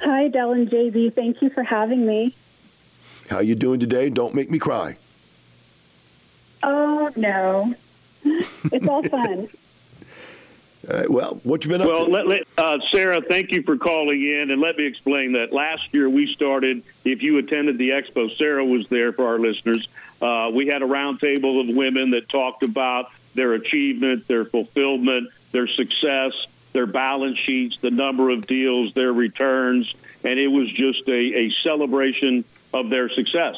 Hi, 0.00 0.28
Del 0.28 0.52
and 0.52 0.68
JB. 0.68 1.14
Thank 1.14 1.42
you 1.42 1.50
for 1.50 1.62
having 1.62 2.06
me. 2.06 2.34
How 3.28 3.40
you 3.40 3.54
doing 3.54 3.80
today? 3.80 4.08
Don't 4.08 4.34
make 4.34 4.50
me 4.50 4.58
cry. 4.58 4.96
Oh 6.62 7.10
no, 7.16 7.74
it's 8.24 8.88
all 8.88 9.02
fun. 9.02 9.48
Uh, 10.88 11.04
well, 11.08 11.40
what 11.42 11.64
you 11.64 11.70
been 11.70 11.82
up 11.82 11.88
well, 11.88 12.06
to? 12.06 12.10
Well, 12.10 12.26
let, 12.26 12.42
uh, 12.56 12.78
Sara, 12.90 13.20
thank 13.20 13.52
you 13.52 13.62
for 13.62 13.76
calling 13.76 14.22
in, 14.22 14.50
and 14.50 14.60
let 14.60 14.76
me 14.76 14.86
explain 14.86 15.32
that. 15.32 15.52
Last 15.52 15.92
year 15.92 16.08
we 16.08 16.32
started. 16.32 16.82
If 17.04 17.22
you 17.22 17.38
attended 17.38 17.76
the 17.76 17.90
expo, 17.90 18.34
Sara 18.36 18.64
was 18.64 18.86
there 18.88 19.12
for 19.12 19.26
our 19.26 19.38
listeners. 19.38 19.86
Uh, 20.22 20.50
we 20.52 20.68
had 20.68 20.82
a 20.82 20.86
roundtable 20.86 21.68
of 21.68 21.74
women 21.74 22.10
that 22.12 22.28
talked 22.28 22.62
about 22.62 23.10
their 23.34 23.52
achievement, 23.52 24.26
their 24.26 24.44
fulfillment, 24.44 25.28
their 25.52 25.68
success, 25.68 26.32
their 26.72 26.86
balance 26.86 27.38
sheets, 27.38 27.76
the 27.80 27.90
number 27.90 28.30
of 28.30 28.46
deals, 28.46 28.94
their 28.94 29.12
returns, 29.12 29.92
and 30.24 30.38
it 30.38 30.48
was 30.48 30.70
just 30.72 31.06
a, 31.08 31.12
a 31.12 31.50
celebration 31.62 32.44
of 32.72 32.88
their 32.88 33.08
success. 33.10 33.56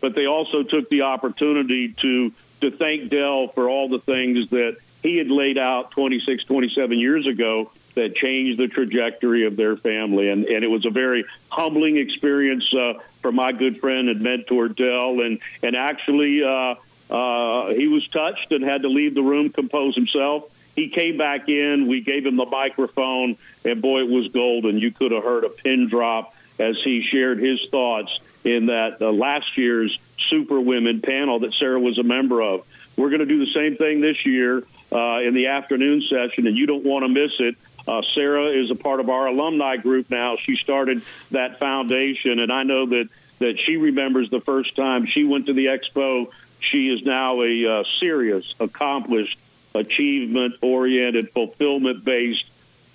But 0.00 0.14
they 0.14 0.26
also 0.26 0.62
took 0.62 0.88
the 0.88 1.02
opportunity 1.02 1.94
to 2.00 2.32
to 2.60 2.70
thank 2.70 3.10
Del 3.10 3.48
for 3.48 3.70
all 3.70 3.88
the 3.88 4.00
things 4.00 4.50
that 4.50 4.76
he 5.02 5.16
had 5.16 5.30
laid 5.30 5.56
out 5.56 5.92
26, 5.92 6.44
27 6.44 6.98
years 6.98 7.26
ago 7.26 7.70
that 7.94 8.14
changed 8.14 8.58
the 8.58 8.68
trajectory 8.68 9.46
of 9.46 9.56
their 9.56 9.78
family. 9.78 10.28
And, 10.28 10.44
and 10.44 10.62
it 10.62 10.68
was 10.68 10.84
a 10.84 10.90
very 10.90 11.24
humbling 11.48 11.96
experience 11.96 12.64
uh, 12.74 13.00
for 13.22 13.32
my 13.32 13.52
good 13.52 13.80
friend 13.80 14.10
and 14.10 14.20
mentor, 14.20 14.68
Del. 14.68 15.22
And, 15.22 15.38
and 15.62 15.74
actually, 15.74 16.44
uh, 16.44 16.74
uh, 17.10 17.72
he 17.72 17.88
was 17.88 18.06
touched 18.08 18.52
and 18.52 18.62
had 18.62 18.82
to 18.82 18.88
leave 18.88 19.14
the 19.14 19.22
room, 19.22 19.48
compose 19.48 19.94
himself 19.94 20.50
he 20.74 20.88
came 20.88 21.18
back 21.18 21.48
in. 21.48 21.88
We 21.88 22.00
gave 22.00 22.24
him 22.24 22.36
the 22.36 22.46
microphone, 22.46 23.36
and 23.64 23.82
boy, 23.82 24.00
it 24.00 24.08
was 24.08 24.28
golden. 24.28 24.78
You 24.78 24.90
could 24.90 25.12
have 25.12 25.24
heard 25.24 25.44
a 25.44 25.48
pin 25.48 25.88
drop 25.88 26.34
as 26.58 26.76
he 26.82 27.06
shared 27.10 27.38
his 27.38 27.58
thoughts 27.70 28.10
in 28.44 28.66
that 28.66 28.98
uh, 29.00 29.10
last 29.12 29.56
year's 29.56 29.98
Super 30.28 30.60
Women 30.60 31.00
panel 31.00 31.40
that 31.40 31.52
Sara 31.54 31.78
was 31.78 31.98
a 31.98 32.02
member 32.02 32.40
of. 32.42 32.66
We're 32.96 33.08
going 33.08 33.20
to 33.20 33.26
do 33.26 33.38
the 33.38 33.52
same 33.52 33.76
thing 33.76 34.00
this 34.00 34.24
year 34.26 34.62
uh, 34.92 35.20
in 35.20 35.34
the 35.34 35.48
afternoon 35.48 36.02
session, 36.02 36.46
and 36.46 36.56
you 36.56 36.66
don't 36.66 36.84
want 36.84 37.04
to 37.04 37.08
miss 37.08 37.32
it. 37.38 37.56
Uh, 37.86 38.02
Sara 38.14 38.48
is 38.48 38.70
a 38.70 38.74
part 38.74 39.00
of 39.00 39.08
our 39.08 39.26
alumni 39.26 39.76
group 39.76 40.10
now. 40.10 40.36
She 40.42 40.56
started 40.56 41.02
that 41.30 41.58
foundation, 41.58 42.38
and 42.38 42.52
I 42.52 42.62
know 42.62 42.86
that 42.86 43.08
that 43.38 43.58
she 43.64 43.78
remembers 43.78 44.28
the 44.28 44.42
first 44.42 44.76
time 44.76 45.06
she 45.06 45.24
went 45.24 45.46
to 45.46 45.54
the 45.54 45.66
expo. 45.66 46.30
She 46.60 46.90
is 46.90 47.02
now 47.02 47.40
a 47.42 47.80
uh, 47.80 47.84
serious, 47.98 48.44
accomplished 48.60 49.38
achievement 49.74 50.56
oriented, 50.60 51.30
fulfillment 51.30 52.04
based 52.04 52.44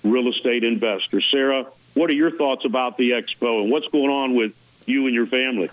real 0.04 0.28
estate 0.28 0.62
investor. 0.62 1.20
Sara, 1.20 1.66
what 1.94 2.10
are 2.10 2.14
your 2.14 2.30
thoughts 2.30 2.64
about 2.64 2.96
the 2.96 3.10
expo 3.10 3.62
and 3.62 3.72
what's 3.72 3.88
going 3.88 4.10
on 4.10 4.34
with 4.36 4.52
you 4.86 5.06
and 5.06 5.14
your 5.14 5.26
family? 5.26 5.70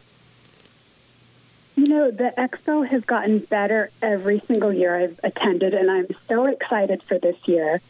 You 1.75 1.87
know, 1.87 2.11
the 2.11 2.33
expo 2.37 2.87
has 2.87 3.03
gotten 3.03 3.39
better 3.39 3.89
every 4.01 4.41
single 4.47 4.71
year 4.71 4.95
I've 4.95 5.19
attended, 5.23 5.73
and 5.73 5.89
I'm 5.89 6.07
so 6.27 6.45
excited 6.45 7.01
for 7.03 7.17
this 7.17 7.37
year. 7.45 7.81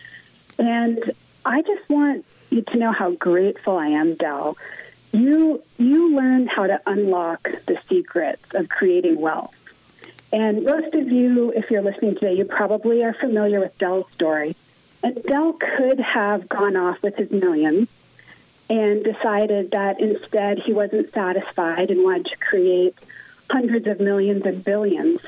And 0.58 1.14
I 1.46 1.62
just 1.62 1.90
want 1.90 2.26
you 2.50 2.62
to 2.62 2.78
know 2.78 2.92
how 2.92 3.12
grateful 3.12 3.78
I 3.78 3.88
am, 3.88 4.16
Del. 4.16 4.58
You 5.12 5.62
you 5.78 6.16
learned 6.16 6.50
how 6.50 6.68
to 6.68 6.82
unlock 6.86 7.50
the 7.66 7.78
secrets 7.90 8.44
of 8.54 8.70
creating 8.70 9.20
wealth. 9.20 9.54
And 10.32 10.64
most 10.64 10.96
of 10.96 11.12
you, 11.12 11.52
if 11.52 11.70
you're 11.70 11.84
listening 11.84 12.16
today, 12.16 12.34
you 12.34 12.46
probably 12.46 13.04
are 13.04 13.14
familiar 13.14 13.60
with 13.60 13.78
Del's 13.78 14.06
story. 14.14 14.56
And 15.04 15.22
Del 15.24 15.54
could 15.54 16.00
have 16.00 16.48
gone 16.48 16.76
off 16.76 17.04
with 17.04 17.16
his 17.16 17.30
millions 17.30 17.90
and 18.70 19.04
decided 19.04 19.72
that 19.72 20.00
instead 20.00 20.60
he 20.60 20.74
wasn't 20.74 21.12
satisfied 21.14 21.92
and 21.92 22.04
wanted 22.04 22.28
to 22.28 22.38
create 22.38 22.96
hundreds 23.50 23.88
of 23.88 24.00
millions 24.00 24.46
and 24.46 24.64
billions. 24.64 25.20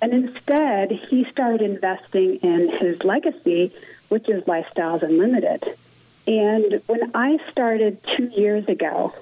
And 0.00 0.12
instead, 0.12 0.90
he 0.90 1.24
started 1.30 1.62
investing 1.62 2.36
in 2.36 2.68
his 2.68 3.02
legacy, 3.04 3.72
which 4.08 4.28
is 4.28 4.42
Lifestyles 4.44 5.02
Unlimited. 5.02 5.64
And 6.26 6.82
when 6.86 7.12
I 7.14 7.38
started 7.50 8.02
two 8.16 8.26
years 8.26 8.66
ago, 8.68 9.14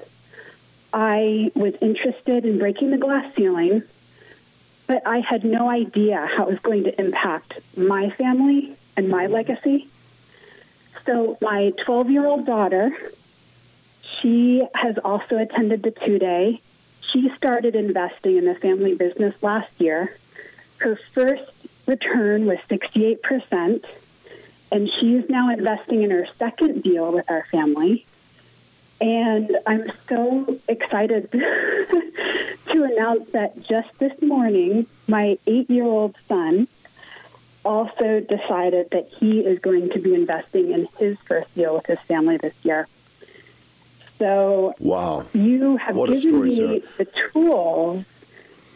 I 0.93 1.53
was 1.55 1.75
interested 1.81 2.45
in 2.45 2.59
breaking 2.59 2.91
the 2.91 2.99
glass 2.99 3.35
ceiling 3.37 3.83
but 4.91 5.07
I 5.07 5.21
had 5.21 5.45
no 5.45 5.71
idea 5.71 6.29
how 6.37 6.49
it 6.49 6.51
was 6.51 6.59
going 6.59 6.83
to 6.83 7.01
impact 7.01 7.61
my 7.77 8.11
family 8.11 8.75
and 8.97 9.09
my 9.09 9.29
legacy. 9.29 9.87
So, 11.07 11.39
my 11.41 11.73
12 11.85 12.11
year 12.11 12.27
old 12.27 12.45
daughter, 12.45 12.91
she 14.21 14.63
has 14.75 14.97
also 14.99 15.39
attended 15.39 15.83
the 15.83 15.91
two 15.91 16.19
day. 16.19 16.61
She 17.13 17.31
started 17.37 17.75
investing 17.75 18.37
in 18.37 18.45
the 18.45 18.55
family 18.55 18.95
business 18.95 19.35
last 19.43 19.71
year. 19.79 20.17
Her 20.79 20.99
first 21.13 21.51
return 21.87 22.47
was 22.47 22.59
68%, 22.69 23.85
and 24.71 24.91
she's 24.99 25.29
now 25.29 25.51
investing 25.51 26.03
in 26.03 26.11
her 26.11 26.27
second 26.39 26.83
deal 26.83 27.13
with 27.13 27.31
our 27.31 27.47
family. 27.51 28.07
And 29.01 29.57
I'm 29.67 29.91
so 30.09 30.59
excited 30.69 31.31
to 31.33 32.85
announce 32.85 33.31
that 33.33 33.63
just 33.67 33.89
this 33.99 34.13
morning, 34.21 34.87
my 35.09 35.39
eight 35.47 35.71
year 35.71 35.85
old 35.85 36.17
son 36.29 36.69
also 37.65 38.21
decided 38.21 38.91
that 38.91 39.09
he 39.19 39.41
is 39.41 39.59
going 39.59 39.91
to 39.91 40.01
be 40.01 40.15
investing 40.15 40.71
in 40.73 40.89
his 40.99 41.17
first 41.27 41.53
deal 41.55 41.75
with 41.75 41.87
his 41.87 41.99
family 42.01 42.37
this 42.37 42.55
year. 42.63 42.87
So 44.21 44.75
wow, 44.79 45.25
you 45.33 45.79
have 45.79 45.97
what 45.97 46.11
given 46.11 46.43
me 46.43 46.83
the 46.99 47.09
tools. 47.33 48.05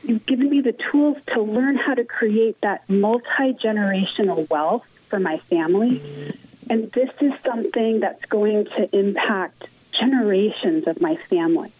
You've 0.03 0.25
given 0.25 0.49
me 0.49 0.63
the 0.63 0.73
tools 0.73 1.19
to 1.29 1.43
learn 1.43 1.77
how 1.77 1.95
to 1.95 2.05
create 2.05 2.59
that 2.63 2.89
multi 2.89 3.53
generational 3.53 4.49
wealth 4.49 4.87
for 5.11 5.21
my 5.21 5.39
family. 5.51 6.35
And 6.71 6.91
this 6.93 7.11
is 7.21 7.33
something 7.45 8.01
that's 8.01 8.25
going 8.25 8.65
to 8.77 8.89
impact 8.99 9.67
generations 9.93 10.87
of 10.87 11.01
my 11.03 11.17
family. 11.29 11.73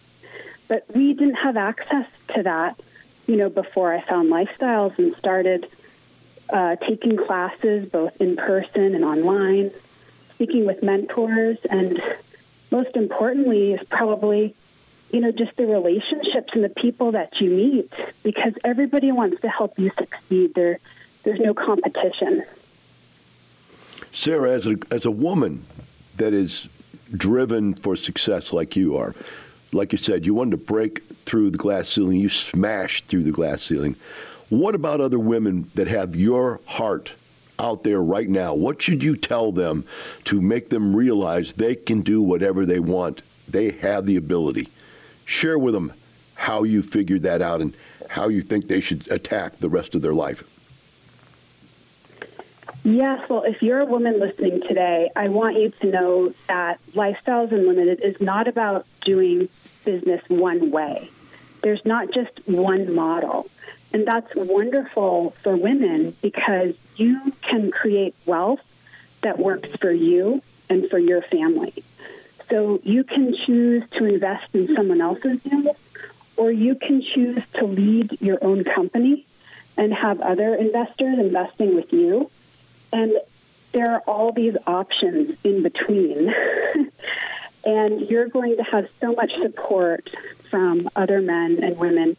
But 0.67 0.85
we 0.93 1.13
didn't 1.13 1.35
have 1.35 1.57
access 1.57 2.05
to 2.35 2.43
that, 2.43 2.79
you 3.25 3.35
know, 3.35 3.49
before 3.49 3.93
I 3.95 4.01
found 4.01 4.31
lifestyles 4.31 4.97
and 4.99 5.15
started 5.15 5.67
uh, 6.49 6.75
taking 6.75 7.17
classes 7.17 7.89
both 7.89 8.19
in 8.21 8.35
person 8.35 8.93
and 8.93 9.03
online, 9.03 9.71
speaking 10.35 10.65
with 10.65 10.83
mentors, 10.83 11.57
and 11.67 12.01
most 12.71 12.95
importantly 12.95 13.73
is 13.73 13.87
probably, 13.89 14.55
you 15.11 15.21
know, 15.21 15.31
just 15.31 15.55
the 15.57 15.65
relationships 15.65 16.49
and 16.53 16.63
the 16.63 16.69
people 16.69 17.11
that 17.13 17.39
you 17.39 17.49
meet 17.49 17.91
because 18.23 18.53
everybody 18.63 19.11
wants 19.11 19.41
to 19.41 19.49
help 19.49 19.77
you 19.79 19.91
succeed. 19.97 20.53
There, 20.53 20.79
there's 21.23 21.39
no 21.39 21.53
competition. 21.53 22.43
Sara, 24.13 24.51
as 24.51 24.67
a 24.67 24.77
as 24.91 25.05
a 25.05 25.11
woman 25.11 25.65
that 26.17 26.33
is 26.33 26.69
driven 27.15 27.73
for 27.75 27.95
success 27.95 28.53
like 28.53 28.75
you 28.75 28.97
are, 28.97 29.13
like 29.73 29.91
you 29.91 29.97
said, 29.97 30.25
you 30.25 30.33
wanted 30.33 30.51
to 30.51 30.57
break 30.57 31.03
through 31.25 31.51
the 31.51 31.57
glass 31.57 31.89
ceiling. 31.89 32.19
You 32.19 32.29
smashed 32.29 33.07
through 33.07 33.23
the 33.23 33.31
glass 33.31 33.63
ceiling. 33.63 33.95
What 34.49 34.75
about 34.75 35.01
other 35.01 35.19
women 35.19 35.69
that 35.75 35.87
have 35.87 36.15
your 36.15 36.61
heart 36.65 37.11
out 37.59 37.83
there 37.83 38.01
right 38.01 38.29
now? 38.29 38.53
What 38.53 38.81
should 38.81 39.03
you 39.03 39.15
tell 39.15 39.51
them 39.51 39.85
to 40.25 40.41
make 40.41 40.69
them 40.69 40.95
realize 40.95 41.53
they 41.53 41.75
can 41.75 42.01
do 42.01 42.21
whatever 42.21 42.65
they 42.65 42.79
want? 42.79 43.21
They 43.47 43.71
have 43.71 44.05
the 44.05 44.17
ability. 44.17 44.69
Share 45.25 45.57
with 45.57 45.73
them 45.73 45.93
how 46.35 46.63
you 46.63 46.83
figured 46.83 47.23
that 47.23 47.41
out 47.41 47.61
and 47.61 47.75
how 48.09 48.27
you 48.27 48.41
think 48.41 48.67
they 48.67 48.81
should 48.81 49.09
attack 49.11 49.59
the 49.59 49.69
rest 49.69 49.95
of 49.95 50.01
their 50.01 50.13
life. 50.13 50.43
Yes, 52.83 53.27
well, 53.29 53.41
if 53.41 53.63
you're 53.63 53.79
a 53.79 53.85
woman 53.85 54.19
listening 54.19 54.61
today, 54.61 55.09
I 55.15 55.29
want 55.29 55.57
you 55.57 55.71
to 55.81 55.87
know 55.87 56.33
that 56.47 56.79
Lifestyles 56.93 57.51
Unlimited 57.51 57.99
is 58.01 58.15
not 58.21 58.47
about 58.47 58.85
doing 59.01 59.49
business 59.83 60.21
one 60.27 60.69
way. 60.69 61.09
There's 61.63 61.83
not 61.83 62.11
just 62.11 62.29
one 62.45 62.93
model. 62.93 63.49
And 63.95 64.05
that's 64.05 64.35
wonderful 64.35 65.33
for 65.41 65.55
women 65.55 66.17
because 66.21 66.75
you 66.97 67.31
can 67.41 67.71
create 67.71 68.13
wealth 68.25 68.59
that 69.21 69.39
works 69.39 69.69
for 69.79 69.89
you 69.89 70.41
and 70.69 70.89
for 70.89 70.99
your 70.99 71.21
family. 71.21 71.73
So 72.49 72.81
you 72.83 73.05
can 73.05 73.33
choose 73.45 73.83
to 73.91 74.03
invest 74.03 74.53
in 74.53 74.75
someone 74.75 74.99
else's 74.99 75.41
deals, 75.43 75.77
or 76.35 76.51
you 76.51 76.75
can 76.75 77.03
choose 77.03 77.41
to 77.53 77.63
lead 77.67 78.17
your 78.19 78.43
own 78.43 78.65
company 78.65 79.25
and 79.77 79.93
have 79.93 80.19
other 80.19 80.55
investors 80.55 81.17
investing 81.17 81.73
with 81.73 81.93
you. 81.93 82.29
And 82.91 83.13
there 83.71 83.93
are 83.93 84.01
all 84.01 84.33
these 84.33 84.57
options 84.67 85.37
in 85.45 85.63
between. 85.63 86.33
and 87.65 88.01
you're 88.09 88.27
going 88.27 88.57
to 88.57 88.63
have 88.63 88.89
so 88.99 89.13
much 89.13 89.31
support 89.41 90.09
from 90.49 90.89
other 90.97 91.21
men 91.21 91.63
and 91.63 91.77
women 91.77 92.17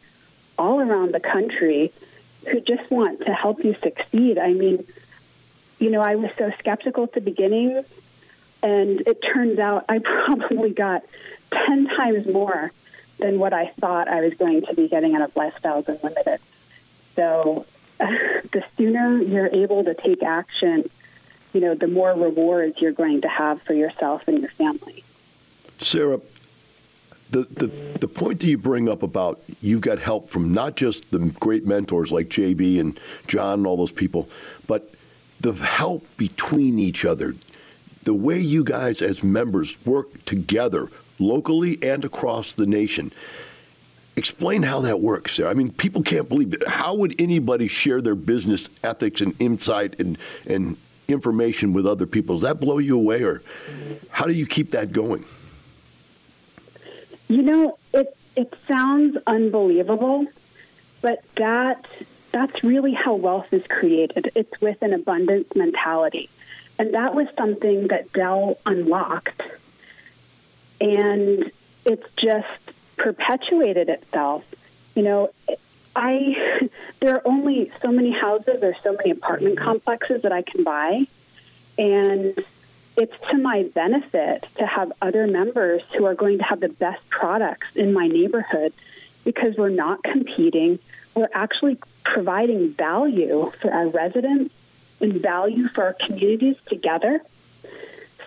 all 0.57 0.79
around 0.79 1.13
the 1.13 1.19
country 1.19 1.91
who 2.49 2.59
just 2.61 2.89
want 2.89 3.25
to 3.25 3.33
help 3.33 3.63
you 3.63 3.75
succeed. 3.81 4.37
I 4.37 4.53
mean, 4.53 4.85
you 5.79 5.89
know, 5.89 6.01
I 6.01 6.15
was 6.15 6.31
so 6.37 6.51
skeptical 6.59 7.03
at 7.03 7.13
the 7.13 7.21
beginning, 7.21 7.83
and 8.63 9.01
it 9.01 9.21
turns 9.21 9.59
out 9.59 9.85
I 9.89 9.99
probably 10.03 10.71
got 10.71 11.03
10 11.51 11.87
times 11.87 12.27
more 12.27 12.71
than 13.19 13.39
what 13.39 13.53
I 13.53 13.67
thought 13.79 14.07
I 14.07 14.21
was 14.21 14.33
going 14.35 14.65
to 14.65 14.73
be 14.73 14.87
getting 14.87 15.15
out 15.15 15.21
of 15.21 15.33
Lifestyles 15.33 15.87
Unlimited. 15.87 16.39
So 17.15 17.65
the 17.99 18.63
sooner 18.77 19.21
you're 19.21 19.47
able 19.47 19.83
to 19.83 19.93
take 19.93 20.23
action, 20.23 20.89
you 21.53 21.61
know, 21.61 21.75
the 21.75 21.87
more 21.87 22.13
rewards 22.13 22.79
you're 22.79 22.91
going 22.91 23.21
to 23.21 23.27
have 23.27 23.61
for 23.63 23.73
yourself 23.73 24.27
and 24.27 24.39
your 24.39 24.51
family. 24.51 25.03
Sara, 25.81 26.19
the, 27.31 27.43
the, 27.55 27.67
the 27.99 28.07
point 28.07 28.39
that 28.39 28.47
you 28.47 28.57
bring 28.57 28.87
up 28.87 29.03
about 29.03 29.41
you've 29.61 29.81
got 29.81 29.99
help 29.99 30.29
from 30.29 30.53
not 30.53 30.75
just 30.75 31.09
the 31.11 31.19
great 31.39 31.65
mentors 31.65 32.11
like 32.11 32.29
JB 32.29 32.79
and 32.79 32.99
John 33.27 33.59
and 33.59 33.67
all 33.67 33.77
those 33.77 33.91
people, 33.91 34.29
but 34.67 34.91
the 35.41 35.53
help 35.53 36.05
between 36.17 36.79
each 36.79 37.05
other, 37.05 37.35
the 38.03 38.13
way 38.13 38.39
you 38.39 38.63
guys 38.63 39.01
as 39.01 39.23
members 39.23 39.77
work 39.85 40.25
together 40.25 40.89
locally 41.19 41.77
and 41.83 42.05
across 42.05 42.53
the 42.53 42.65
nation. 42.65 43.11
Explain 44.15 44.63
how 44.63 44.81
that 44.81 44.99
works, 44.99 45.35
Sara. 45.35 45.51
I 45.51 45.53
mean, 45.53 45.71
people 45.71 46.01
can't 46.01 46.27
believe 46.27 46.53
it. 46.53 46.67
How 46.67 46.95
would 46.95 47.15
anybody 47.19 47.67
share 47.67 48.01
their 48.01 48.15
business 48.15 48.67
ethics 48.83 49.21
and 49.21 49.35
insight 49.39 49.99
and, 49.99 50.17
and 50.47 50.75
information 51.07 51.71
with 51.73 51.85
other 51.85 52.07
people? 52.07 52.35
Does 52.35 52.41
that 52.43 52.59
blow 52.59 52.79
you 52.79 52.97
away, 52.97 53.21
or 53.21 53.43
how 54.09 54.25
do 54.25 54.33
you 54.33 54.47
keep 54.47 54.71
that 54.71 54.91
going? 54.91 55.23
You 57.27 57.41
know, 57.41 57.77
it 57.93 58.15
it 58.35 58.53
sounds 58.67 59.17
unbelievable, 59.25 60.27
but 61.01 61.23
that 61.35 61.85
that's 62.31 62.63
really 62.63 62.93
how 62.93 63.15
wealth 63.15 63.51
is 63.51 63.65
created. 63.67 64.31
It's 64.35 64.61
with 64.61 64.81
an 64.81 64.93
abundance 64.93 65.55
mentality. 65.55 66.29
And 66.79 66.93
that 66.93 67.15
was 67.15 67.27
something 67.35 67.87
that 67.87 68.13
Del 68.13 68.57
unlocked. 68.65 69.41
And 70.79 71.51
it's 71.85 72.05
just 72.17 72.47
perpetuated 72.97 73.89
itself. 73.89 74.43
You 74.95 75.03
know, 75.03 75.29
I 75.95 76.69
there 76.99 77.15
are 77.15 77.27
only 77.27 77.71
so 77.81 77.91
many 77.91 78.11
houses 78.11 78.61
or 78.61 78.75
so 78.83 78.93
many 78.93 79.11
apartment 79.11 79.57
complexes 79.57 80.21
that 80.21 80.31
I 80.31 80.43
can 80.43 80.63
buy. 80.63 81.07
And 81.77 82.43
it's 82.97 83.13
to 83.29 83.37
my 83.37 83.63
benefit 83.75 84.45
to 84.57 84.65
have 84.65 84.91
other 85.01 85.27
members 85.27 85.83
who 85.95 86.05
are 86.05 86.15
going 86.15 86.39
to 86.39 86.43
have 86.43 86.59
the 86.59 86.69
best 86.69 87.07
products 87.09 87.67
in 87.75 87.93
my 87.93 88.07
neighborhood 88.07 88.73
because 89.23 89.55
we're 89.55 89.69
not 89.69 90.03
competing. 90.03 90.79
We're 91.13 91.29
actually 91.33 91.77
providing 92.03 92.73
value 92.73 93.51
for 93.61 93.71
our 93.71 93.87
residents 93.87 94.53
and 94.99 95.21
value 95.21 95.67
for 95.67 95.83
our 95.83 95.93
communities 95.93 96.55
together. 96.65 97.21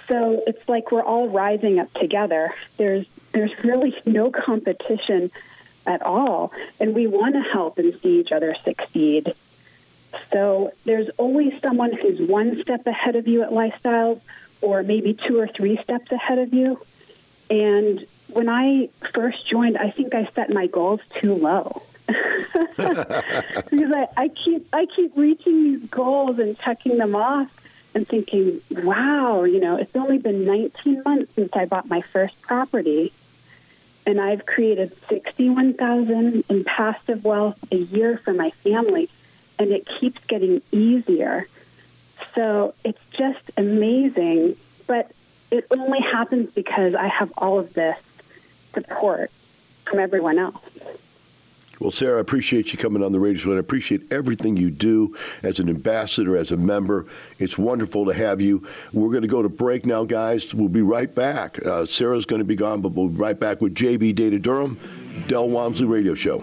So 0.07 0.43
it's 0.47 0.69
like 0.69 0.93
we're 0.93 1.03
all 1.03 1.29
rising 1.29 1.81
up 1.81 1.93
together. 1.95 2.55
There's 2.77 3.07
there's 3.33 3.53
really 3.63 3.95
no 4.07 4.31
competition 4.31 5.31
at 5.87 6.03
all, 6.03 6.53
and 6.79 6.95
we 6.95 7.07
want 7.07 7.35
to 7.35 7.41
help 7.41 7.79
and 7.79 7.99
see 8.03 8.21
each 8.21 8.33
other 8.33 8.55
succeed. 8.65 9.35
So 10.33 10.73
there's 10.85 11.09
always 11.17 11.53
someone 11.63 11.93
who's 11.93 12.29
one 12.29 12.61
step 12.63 12.87
ahead 12.87 13.15
of 13.17 13.29
you 13.29 13.43
at 13.43 13.51
Lifestyles, 13.51 14.21
or 14.61 14.83
maybe 14.83 15.15
two 15.15 15.39
or 15.39 15.49
three 15.49 15.81
steps 15.83 16.11
ahead 16.13 16.39
of 16.39 16.53
you. 16.53 16.81
And 17.49 18.07
when 18.29 18.49
I 18.49 18.89
first 19.13 19.47
joined, 19.47 19.77
I 19.77 19.91
think 19.91 20.15
I 20.15 20.29
set 20.35 20.51
my 20.51 20.67
goals 20.67 21.01
too 21.21 21.35
low. 21.35 21.83
because 22.07 23.93
I, 23.93 24.09
I 24.17 24.29
keep 24.29 24.69
I 24.73 24.87
keep 24.87 25.17
reaching 25.17 25.65
these 25.65 25.91
goals 25.91 26.39
and 26.39 26.59
checking 26.59 26.99
them 26.99 27.15
off 27.15 27.49
and 27.95 28.07
thinking, 28.07 28.61
wow, 28.71 29.45
you 29.45 29.61
know, 29.61 29.77
it's 29.77 29.95
only 29.97 30.19
been 30.19 30.45
19 30.45 31.03
months 31.05 31.35
since 31.35 31.51
I 31.53 31.67
bought 31.67 31.89
my 31.89 32.03
first 32.13 32.41
property, 32.43 33.13
and 34.07 34.21
I've 34.21 34.47
created 34.47 34.97
61,000 35.09 36.45
in 36.49 36.65
passive 36.65 37.25
wealth 37.25 37.59
a 37.73 37.77
year 37.77 38.19
for 38.19 38.33
my 38.33 38.51
family, 38.63 39.09
and 39.59 39.73
it 39.73 39.87
keeps 39.87 40.21
getting 40.27 40.63
easier. 40.73 41.47
So 42.35 42.75
it's 42.85 42.99
just 43.13 43.41
amazing, 43.57 44.57
but 44.87 45.11
it 45.51 45.67
only 45.71 46.01
happens 46.01 46.51
because 46.55 46.95
I 46.95 47.09
have 47.09 47.33
all 47.37 47.59
of 47.59 47.73
this 47.75 47.97
support 48.75 49.31
from 49.87 49.99
everyone 49.99 50.39
else. 50.39 50.63
Well, 51.81 51.91
Sara, 51.91 52.19
I 52.19 52.21
appreciate 52.21 52.73
you 52.73 52.79
coming 52.79 53.03
on 53.03 53.11
the 53.11 53.19
radio 53.19 53.41
show, 53.41 53.51
and 53.51 53.57
I 53.57 53.61
appreciate 53.61 54.13
everything 54.13 54.55
you 54.59 54.71
do 54.71 55.17
as 55.43 55.61
an 55.61 55.71
ambassador, 55.71 56.37
as 56.37 56.53
a 56.53 56.57
member. 56.59 57.07
It's 57.39 57.57
wonderful 57.57 58.05
to 58.05 58.13
have 58.13 58.43
you. 58.43 58.67
We're 58.93 59.09
going 59.09 59.23
to 59.23 59.29
go 59.29 59.41
to 59.41 59.49
break 59.49 59.87
now, 59.87 60.05
guys. 60.05 60.53
We'll 60.53 60.69
be 60.69 60.83
right 60.83 61.13
back. 61.13 61.65
Uh, 61.65 61.87
Sara's 61.87 62.27
going 62.27 62.41
to 62.41 62.45
be 62.45 62.55
gone, 62.55 62.83
but 62.83 62.93
we'll 62.93 63.09
be 63.09 63.17
right 63.17 63.39
back 63.39 63.63
with 63.63 63.75
JB 63.75 64.15
Data 64.15 64.39
Durham, 64.39 64.79
Del 65.27 65.49
Walmsley 65.49 65.87
Radio 65.87 66.13
Show. 66.13 66.43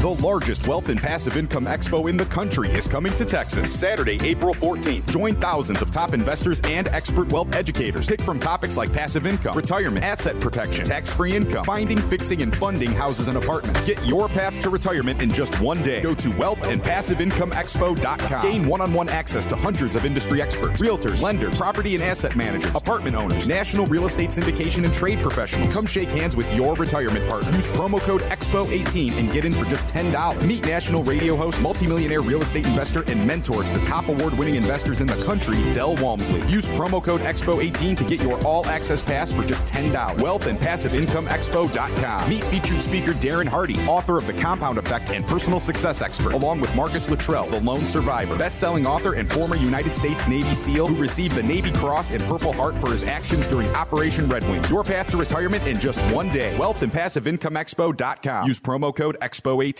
The 0.00 0.08
largest 0.08 0.66
wealth 0.66 0.88
and 0.88 0.98
passive 0.98 1.36
income 1.36 1.66
expo 1.66 2.08
in 2.08 2.16
the 2.16 2.24
country 2.24 2.70
is 2.70 2.86
coming 2.86 3.14
to 3.16 3.26
Texas 3.26 3.70
Saturday, 3.70 4.18
April 4.22 4.54
14th. 4.54 5.10
Join 5.10 5.34
thousands 5.34 5.82
of 5.82 5.90
top 5.90 6.14
investors 6.14 6.62
and 6.64 6.88
expert 6.88 7.30
wealth 7.30 7.54
educators. 7.54 8.08
Pick 8.08 8.22
from 8.22 8.40
topics 8.40 8.78
like 8.78 8.94
passive 8.94 9.26
income, 9.26 9.54
retirement, 9.54 10.02
asset 10.02 10.40
protection, 10.40 10.86
tax 10.86 11.12
free 11.12 11.36
income, 11.36 11.66
finding, 11.66 11.98
fixing, 11.98 12.40
and 12.40 12.56
funding 12.56 12.92
houses 12.92 13.28
and 13.28 13.36
apartments. 13.36 13.86
Get 13.86 14.02
your 14.06 14.28
path 14.28 14.58
to 14.62 14.70
retirement 14.70 15.20
in 15.20 15.30
just 15.30 15.60
one 15.60 15.82
day. 15.82 16.00
Go 16.00 16.14
to 16.14 16.30
wealthandpassiveincomeexpo.com. 16.30 18.40
Gain 18.40 18.66
one 18.66 18.80
on 18.80 18.94
one 18.94 19.10
access 19.10 19.46
to 19.48 19.56
hundreds 19.56 19.96
of 19.96 20.06
industry 20.06 20.40
experts, 20.40 20.80
realtors, 20.80 21.20
lenders, 21.20 21.58
property 21.58 21.94
and 21.94 22.02
asset 22.02 22.36
managers, 22.36 22.74
apartment 22.74 23.16
owners, 23.16 23.46
national 23.46 23.84
real 23.84 24.06
estate 24.06 24.30
syndication 24.30 24.84
and 24.84 24.94
trade 24.94 25.20
professionals. 25.20 25.74
Come 25.74 25.84
shake 25.84 26.10
hands 26.10 26.36
with 26.36 26.56
your 26.56 26.74
retirement 26.74 27.28
partner. 27.28 27.50
Use 27.50 27.68
promo 27.68 28.00
code 28.00 28.22
EXPO18 28.22 29.18
and 29.18 29.30
get 29.30 29.44
in 29.44 29.52
for 29.52 29.66
just 29.66 29.89
$10. 29.90 30.46
Meet 30.46 30.64
national 30.64 31.02
radio 31.02 31.36
host, 31.36 31.60
multimillionaire 31.60 32.22
real 32.22 32.42
estate 32.42 32.66
investor, 32.66 33.02
and 33.08 33.26
mentor 33.26 33.64
to 33.64 33.72
the 33.72 33.84
top 33.84 34.08
award 34.08 34.34
winning 34.34 34.54
investors 34.54 35.00
in 35.00 35.06
the 35.06 35.20
country, 35.22 35.70
Del 35.72 35.96
Walmsley. 35.96 36.40
Use 36.46 36.68
promo 36.68 37.02
code 37.02 37.20
EXPO18 37.22 37.96
to 37.96 38.04
get 38.04 38.22
your 38.22 38.42
all 38.44 38.64
access 38.66 39.02
pass 39.02 39.32
for 39.32 39.44
just 39.44 39.64
$10. 39.64 40.20
Wealth 40.20 40.46
and 40.46 40.58
Passive 40.58 40.94
Income 40.94 41.26
Expo.com. 41.26 42.30
Meet 42.30 42.44
featured 42.44 42.80
speaker 42.80 43.12
Darren 43.12 43.48
Hardy, 43.48 43.80
author 43.86 44.18
of 44.18 44.26
The 44.26 44.32
Compound 44.32 44.78
Effect 44.78 45.10
and 45.10 45.26
personal 45.26 45.58
success 45.58 46.02
expert, 46.02 46.32
along 46.32 46.60
with 46.60 46.74
Marcus 46.74 47.10
Luttrell, 47.10 47.46
the 47.46 47.60
lone 47.60 47.84
survivor, 47.86 48.36
best 48.36 48.58
selling 48.58 48.86
author 48.86 49.14
and 49.14 49.28
former 49.28 49.56
United 49.56 49.92
States 49.92 50.28
Navy 50.28 50.54
SEAL 50.54 50.86
who 50.86 50.96
received 50.96 51.34
the 51.34 51.42
Navy 51.42 51.72
Cross 51.72 52.12
and 52.12 52.22
Purple 52.24 52.52
Heart 52.52 52.78
for 52.78 52.90
his 52.90 53.04
actions 53.04 53.46
during 53.46 53.68
Operation 53.74 54.28
Red 54.28 54.48
Wings. 54.48 54.70
Your 54.70 54.84
path 54.84 55.10
to 55.10 55.16
retirement 55.16 55.66
in 55.66 55.78
just 55.78 56.00
one 56.12 56.28
day. 56.30 56.56
Wealth 56.56 56.82
and 56.82 56.92
Passive 56.92 57.26
Income 57.26 57.54
Expo.com. 57.54 58.46
Use 58.46 58.60
promo 58.60 58.94
code 58.94 59.16
EXPO18. 59.20 59.79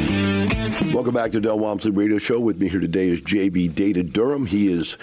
Welcome 0.71 1.13
back 1.13 1.33
to 1.33 1.41
Del 1.41 1.59
Walmsley 1.59 1.91
Radio 1.91 2.17
Show. 2.17 2.39
With 2.39 2.57
me 2.57 2.69
here 2.69 2.79
today 2.79 3.09
is 3.09 3.19
JB 3.21 3.75
Data 3.75 4.03
Durham. 4.03 4.45
He 4.45 4.71
is 4.71 4.95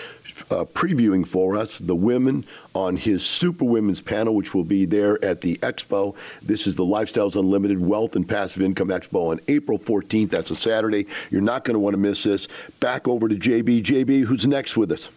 uh, 0.51 0.65
previewing 0.65 1.29
for 1.29 1.59
us 1.59 1.77
the 1.77 1.95
women 1.95 2.47
on 2.75 2.97
his 2.97 3.23
Super 3.23 3.67
Women's 3.67 4.01
panel, 4.01 4.35
which 4.35 4.55
will 4.55 4.65
be 4.65 4.87
there 4.87 5.23
at 5.23 5.43
the 5.43 5.57
Expo. 5.59 6.15
This 6.43 6.67
is 6.67 6.75
the 6.75 6.85
Lifestyles 6.85 7.37
Unlimited 7.37 7.79
Wealth 7.79 8.17
and 8.17 8.27
Passive 8.27 8.63
Income 8.63 8.89
Expo 8.89 9.31
on 9.31 9.41
April 9.49 9.79
14th. 9.79 10.31
That's 10.31 10.51
a 10.51 10.57
Saturday. 10.57 11.07
You're 11.31 11.43
not 11.43 11.65
going 11.65 11.75
to 11.75 11.81
want 11.81 11.93
to 11.93 11.99
miss 11.99 12.23
this. 12.23 12.49
Back 12.81 13.07
over 13.07 13.29
to 13.29 13.35
JB. 13.35 13.83
JB, 13.85 14.25
who's 14.25 14.47
next 14.47 14.75
with 14.75 14.91
us? 14.91 15.11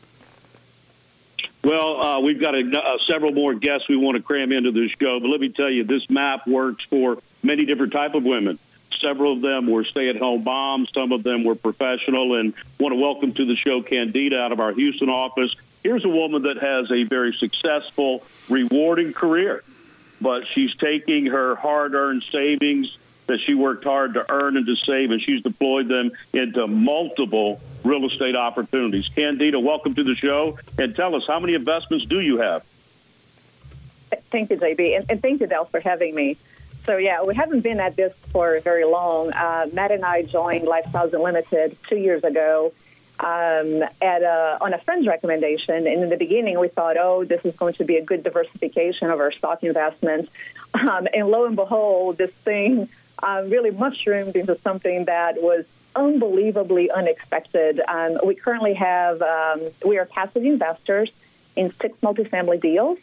Well, 1.63 2.01
uh, 2.01 2.19
we've 2.19 2.41
got 2.41 2.55
a, 2.55 2.59
uh, 2.59 2.97
several 3.09 3.31
more 3.31 3.53
guests 3.53 3.87
we 3.87 3.95
want 3.95 4.17
to 4.17 4.23
cram 4.23 4.51
into 4.51 4.71
this 4.73 4.91
show, 4.99 5.19
but 5.21 5.29
let 5.29 5.39
me 5.39 5.47
tell 5.49 5.69
you, 5.69 5.85
this 5.85 6.09
map 6.09 6.45
works 6.45 6.83
for 6.89 7.19
many 7.41 7.65
different 7.65 7.93
type 7.93 8.15
of 8.15 8.23
women. 8.23 8.59
Several 9.01 9.33
of 9.33 9.41
them 9.41 9.67
were 9.69 9.83
stay-at-home 9.83 10.43
moms. 10.43 10.89
Some 10.93 11.11
of 11.11 11.23
them 11.23 11.43
were 11.43 11.55
professional. 11.55 12.39
And 12.39 12.53
want 12.79 12.93
to 12.93 12.99
welcome 12.99 13.33
to 13.33 13.45
the 13.45 13.55
show 13.55 13.81
Candida 13.81 14.37
out 14.37 14.51
of 14.51 14.59
our 14.59 14.71
Houston 14.71 15.09
office. 15.09 15.53
Here's 15.83 16.05
a 16.05 16.09
woman 16.09 16.43
that 16.43 16.57
has 16.57 16.91
a 16.91 17.03
very 17.03 17.33
successful, 17.33 18.23
rewarding 18.49 19.13
career, 19.13 19.63
but 20.19 20.43
she's 20.53 20.75
taking 20.75 21.25
her 21.27 21.55
hard-earned 21.55 22.23
savings 22.31 22.95
that 23.27 23.39
she 23.39 23.55
worked 23.55 23.83
hard 23.83 24.13
to 24.15 24.31
earn 24.31 24.57
and 24.57 24.65
to 24.67 24.75
save, 24.75 25.09
and 25.09 25.21
she's 25.21 25.41
deployed 25.41 25.87
them 25.87 26.11
into 26.33 26.67
multiple 26.67 27.59
real 27.83 28.05
estate 28.05 28.35
opportunities. 28.35 29.07
Candida, 29.15 29.59
welcome 29.59 29.95
to 29.95 30.03
the 30.03 30.15
show, 30.15 30.59
and 30.77 30.95
tell 30.95 31.15
us 31.15 31.23
how 31.27 31.39
many 31.39 31.53
investments 31.55 32.05
do 32.05 32.19
you 32.19 32.37
have? 32.37 32.63
Thank 34.29 34.49
you, 34.49 34.57
JB, 34.57 34.97
and, 34.97 35.05
and 35.09 35.21
thank 35.21 35.41
you, 35.41 35.47
Del, 35.47 35.65
for 35.65 35.79
having 35.79 36.13
me. 36.13 36.37
So 36.85 36.97
yeah, 36.97 37.23
we 37.23 37.35
haven't 37.35 37.61
been 37.61 37.79
at 37.79 37.95
this 37.95 38.13
for 38.31 38.59
very 38.61 38.85
long. 38.85 39.31
Uh, 39.31 39.67
Matt 39.71 39.91
and 39.91 40.03
I 40.03 40.23
joined 40.23 40.67
Lifestyles 40.67 41.13
Unlimited 41.13 41.77
two 41.87 41.97
years 41.97 42.23
ago 42.23 42.73
um, 43.19 43.83
at 44.01 44.23
a, 44.23 44.57
on 44.61 44.73
a 44.73 44.79
friend's 44.79 45.07
recommendation. 45.07 45.75
And 45.75 46.03
in 46.03 46.09
the 46.09 46.17
beginning, 46.17 46.59
we 46.59 46.69
thought, 46.69 46.97
oh, 46.97 47.23
this 47.23 47.41
is 47.45 47.55
going 47.55 47.75
to 47.75 47.83
be 47.83 47.97
a 47.97 48.03
good 48.03 48.23
diversification 48.23 49.11
of 49.11 49.19
our 49.19 49.31
stock 49.31 49.63
investments. 49.63 50.31
Um, 50.73 51.05
and 51.13 51.27
lo 51.27 51.45
and 51.45 51.57
behold, 51.57 52.17
this 52.17 52.31
thing 52.45 52.87
uh, 53.21 53.43
really 53.45 53.71
mushroomed 53.71 54.37
into 54.37 54.57
something 54.59 55.03
that 55.03 55.41
was 55.41 55.65
unbelievably 55.97 56.89
unexpected. 56.91 57.81
Um, 57.85 58.19
we 58.25 58.35
currently 58.35 58.73
have 58.75 59.21
um, 59.21 59.67
we 59.85 59.97
are 59.97 60.05
passive 60.05 60.45
investors 60.45 61.11
in 61.57 61.73
six 61.81 61.99
multifamily 61.99 62.61
deals. 62.61 62.99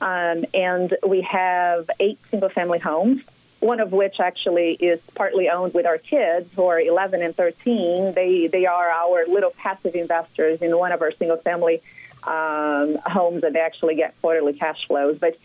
Um, 0.00 0.44
and 0.54 0.96
we 1.06 1.22
have 1.22 1.90
eight 2.00 2.18
single 2.30 2.48
family 2.48 2.78
homes, 2.78 3.22
one 3.60 3.80
of 3.80 3.92
which 3.92 4.18
actually 4.18 4.72
is 4.72 5.00
partly 5.14 5.48
owned 5.48 5.74
with 5.74 5.86
our 5.86 5.98
kids 5.98 6.50
who 6.54 6.64
are 6.66 6.80
11 6.80 7.22
and 7.22 7.36
13. 7.36 8.14
They, 8.14 8.46
they 8.46 8.66
are 8.66 8.88
our 8.88 9.26
little 9.26 9.50
passive 9.50 9.94
investors 9.94 10.62
in 10.62 10.76
one 10.76 10.92
of 10.92 11.02
our 11.02 11.12
single 11.12 11.36
family 11.36 11.82
um, 12.22 12.98
homes 13.06 13.44
and 13.44 13.54
they 13.54 13.60
actually 13.60 13.94
get 13.94 14.14
quarterly 14.20 14.52
cash 14.54 14.86
flows. 14.86 15.18
But 15.18 15.36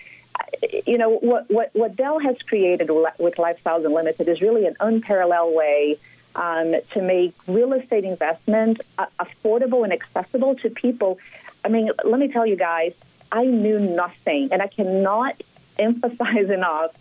you 0.86 0.98
know 0.98 1.10
what, 1.10 1.50
what 1.50 1.70
what 1.74 1.96
Del 1.96 2.20
has 2.20 2.36
created 2.48 2.90
with 2.90 3.36
Lifestyles 3.36 3.86
Unlimited 3.86 4.28
is 4.28 4.42
really 4.42 4.66
an 4.66 4.76
unparalleled 4.80 5.56
way 5.56 5.98
um, 6.36 6.76
to 6.92 7.02
make 7.02 7.34
real 7.48 7.74
estate 7.74 8.04
investment 8.04 8.82
uh, 8.98 9.06
affordable 9.20 9.84
and 9.84 9.94
accessible 9.94 10.56
to 10.56 10.70
people. 10.70 11.20
I 11.64 11.70
mean, 11.70 11.90
let 12.04 12.20
me 12.20 12.28
tell 12.28 12.46
you 12.46 12.56
guys, 12.56 12.94
I 13.32 13.46
knew 13.46 13.80
nothing. 13.80 14.50
And 14.52 14.62
I 14.62 14.68
cannot 14.68 15.42
emphasize 15.80 16.50
enough 16.50 16.92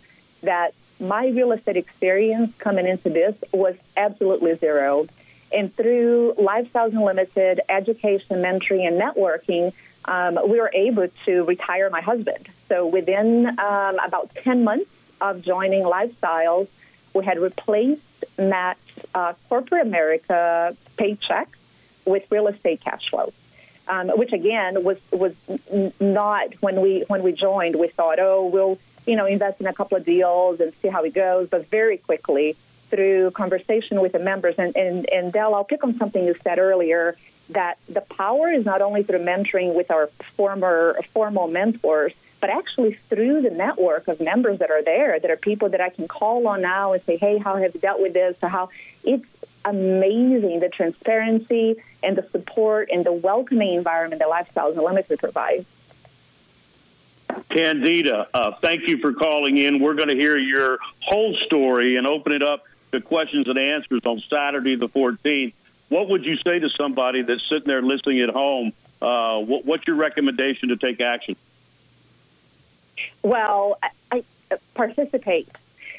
that 0.41 0.73
my 0.99 1.27
real 1.27 1.51
estate 1.51 1.77
experience 1.77 2.53
coming 2.57 2.87
into 2.87 3.09
this 3.09 3.35
was 3.51 3.75
absolutely 3.97 4.55
zero. 4.55 5.07
And 5.51 5.75
through 5.75 6.35
Lifestyles 6.37 6.93
Unlimited, 6.93 7.61
education, 7.69 8.41
mentoring, 8.41 8.87
and 8.87 8.99
networking, 8.99 9.73
um, 10.05 10.37
we 10.49 10.59
were 10.59 10.71
able 10.73 11.07
to 11.25 11.43
retire 11.43 11.89
my 11.89 12.01
husband. 12.01 12.47
So 12.69 12.85
within 12.85 13.47
um, 13.47 13.99
about 14.05 14.33
10 14.35 14.63
months 14.63 14.89
of 15.21 15.41
joining 15.41 15.83
Lifestyles, 15.83 16.67
we 17.13 17.25
had 17.25 17.39
replaced 17.39 18.01
Matt's 18.37 18.79
uh, 19.13 19.33
corporate 19.49 19.85
America 19.85 20.75
paycheck 20.97 21.49
with 22.05 22.23
real 22.29 22.47
estate 22.47 22.81
cash 22.81 23.09
flow 23.09 23.33
um, 23.87 24.09
which 24.09 24.33
again 24.33 24.83
was 24.83 24.97
was 25.11 25.33
not 25.99 26.53
when 26.61 26.81
we 26.81 27.03
when 27.07 27.23
we 27.23 27.31
joined. 27.31 27.75
We 27.75 27.87
thought, 27.87 28.19
oh, 28.19 28.45
we'll 28.45 28.79
you 29.05 29.15
know 29.15 29.25
invest 29.25 29.61
in 29.61 29.67
a 29.67 29.73
couple 29.73 29.97
of 29.97 30.05
deals 30.05 30.59
and 30.59 30.73
see 30.81 30.87
how 30.87 31.03
it 31.03 31.13
goes. 31.13 31.49
But 31.49 31.69
very 31.69 31.97
quickly, 31.97 32.55
through 32.89 33.31
conversation 33.31 34.01
with 34.01 34.13
the 34.13 34.19
members, 34.19 34.55
and 34.57 34.75
and, 34.75 35.09
and 35.09 35.31
Del, 35.31 35.53
I'll 35.53 35.63
pick 35.63 35.83
on 35.83 35.97
something 35.97 36.25
you 36.25 36.35
said 36.43 36.59
earlier 36.59 37.15
that 37.49 37.77
the 37.87 38.01
power 38.01 38.51
is 38.51 38.65
not 38.65 38.81
only 38.81 39.03
through 39.03 39.19
mentoring 39.19 39.75
with 39.75 39.91
our 39.91 40.07
former 40.35 40.99
formal 41.13 41.47
mentors, 41.47 42.11
but 42.41 42.49
actually 42.49 42.97
through 43.09 43.41
the 43.41 43.49
network 43.49 44.07
of 44.07 44.19
members 44.19 44.59
that 44.59 44.71
are 44.71 44.83
there, 44.83 45.19
that 45.19 45.29
are 45.29 45.37
people 45.37 45.69
that 45.69 45.81
I 45.81 45.89
can 45.89 46.07
call 46.07 46.47
on 46.47 46.61
now 46.61 46.93
and 46.93 47.03
say, 47.03 47.17
hey, 47.17 47.37
how 47.37 47.57
have 47.57 47.75
you 47.75 47.81
dealt 47.81 48.01
with 48.01 48.13
this? 48.13 48.35
Or 48.41 48.49
how 48.49 48.69
it's 49.03 49.25
amazing 49.65 50.59
the 50.59 50.69
transparency 50.69 51.75
and 52.03 52.15
the 52.15 52.27
support 52.31 52.89
and 52.91 53.05
the 53.05 53.11
welcoming 53.11 53.73
environment 53.73 54.21
that 54.21 54.29
Lifestyles 54.29 54.77
Unlimited 54.77 55.19
provides. 55.19 55.65
Candida, 57.49 58.27
uh, 58.33 58.51
thank 58.61 58.87
you 58.87 58.99
for 58.99 59.13
calling 59.13 59.57
in. 59.57 59.79
We're 59.79 59.95
going 59.95 60.09
to 60.09 60.15
hear 60.15 60.37
your 60.37 60.77
whole 61.01 61.35
story 61.45 61.95
and 61.95 62.07
open 62.07 62.31
it 62.31 62.43
up 62.43 62.63
to 62.91 63.01
questions 63.01 63.47
and 63.47 63.57
answers 63.57 64.01
on 64.05 64.21
Saturday 64.29 64.75
the 64.75 64.87
14th. 64.87 65.53
What 65.89 66.09
would 66.09 66.25
you 66.25 66.37
say 66.37 66.59
to 66.59 66.69
somebody 66.69 67.23
that's 67.23 67.47
sitting 67.47 67.67
there 67.67 67.81
listening 67.81 68.21
at 68.21 68.29
home? 68.29 68.73
Uh, 69.01 69.39
what, 69.39 69.65
what's 69.65 69.87
your 69.87 69.95
recommendation 69.95 70.69
to 70.69 70.77
take 70.77 71.01
action? 71.01 71.35
Well, 73.21 73.77
I, 73.83 73.89
I 74.11 74.23
participate 74.73 75.49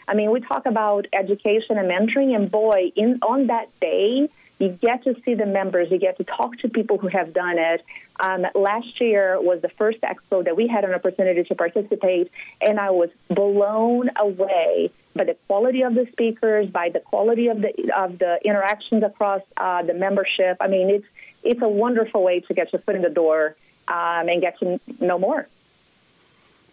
I 0.08 0.14
mean, 0.14 0.30
we 0.30 0.40
talk 0.40 0.66
about 0.66 1.06
education 1.12 1.78
and 1.78 1.88
mentoring, 1.90 2.34
and 2.34 2.50
boy, 2.50 2.92
in 2.94 3.18
on 3.22 3.48
that 3.48 3.68
day, 3.80 4.28
you 4.58 4.68
get 4.80 5.04
to 5.04 5.14
see 5.24 5.34
the 5.34 5.44
members, 5.44 5.90
you 5.90 5.98
get 5.98 6.16
to 6.16 6.24
talk 6.24 6.56
to 6.58 6.68
people 6.68 6.96
who 6.96 7.08
have 7.08 7.34
done 7.34 7.58
it. 7.58 7.84
Um, 8.18 8.46
last 8.54 9.00
year 9.00 9.38
was 9.40 9.60
the 9.60 9.68
first 9.68 9.98
expo 10.00 10.44
that 10.44 10.56
we 10.56 10.66
had 10.66 10.84
an 10.84 10.94
opportunity 10.94 11.44
to 11.44 11.54
participate, 11.54 12.30
and 12.62 12.80
I 12.80 12.90
was 12.90 13.10
blown 13.28 14.10
away 14.16 14.90
by 15.14 15.24
the 15.24 15.36
quality 15.46 15.82
of 15.82 15.94
the 15.94 16.06
speakers, 16.12 16.68
by 16.70 16.88
the 16.88 17.00
quality 17.00 17.48
of 17.48 17.60
the 17.60 17.92
of 17.94 18.18
the 18.18 18.38
interactions 18.44 19.02
across 19.02 19.42
uh, 19.56 19.82
the 19.82 19.94
membership. 19.94 20.56
I 20.60 20.68
mean, 20.68 20.88
it's 20.88 21.06
it's 21.42 21.62
a 21.62 21.68
wonderful 21.68 22.22
way 22.22 22.40
to 22.40 22.54
get 22.54 22.72
your 22.72 22.80
foot 22.80 22.94
in 22.94 23.02
the 23.02 23.10
door 23.10 23.56
um, 23.88 24.28
and 24.28 24.40
get 24.40 24.58
to 24.60 24.80
know 25.00 25.18
more. 25.18 25.46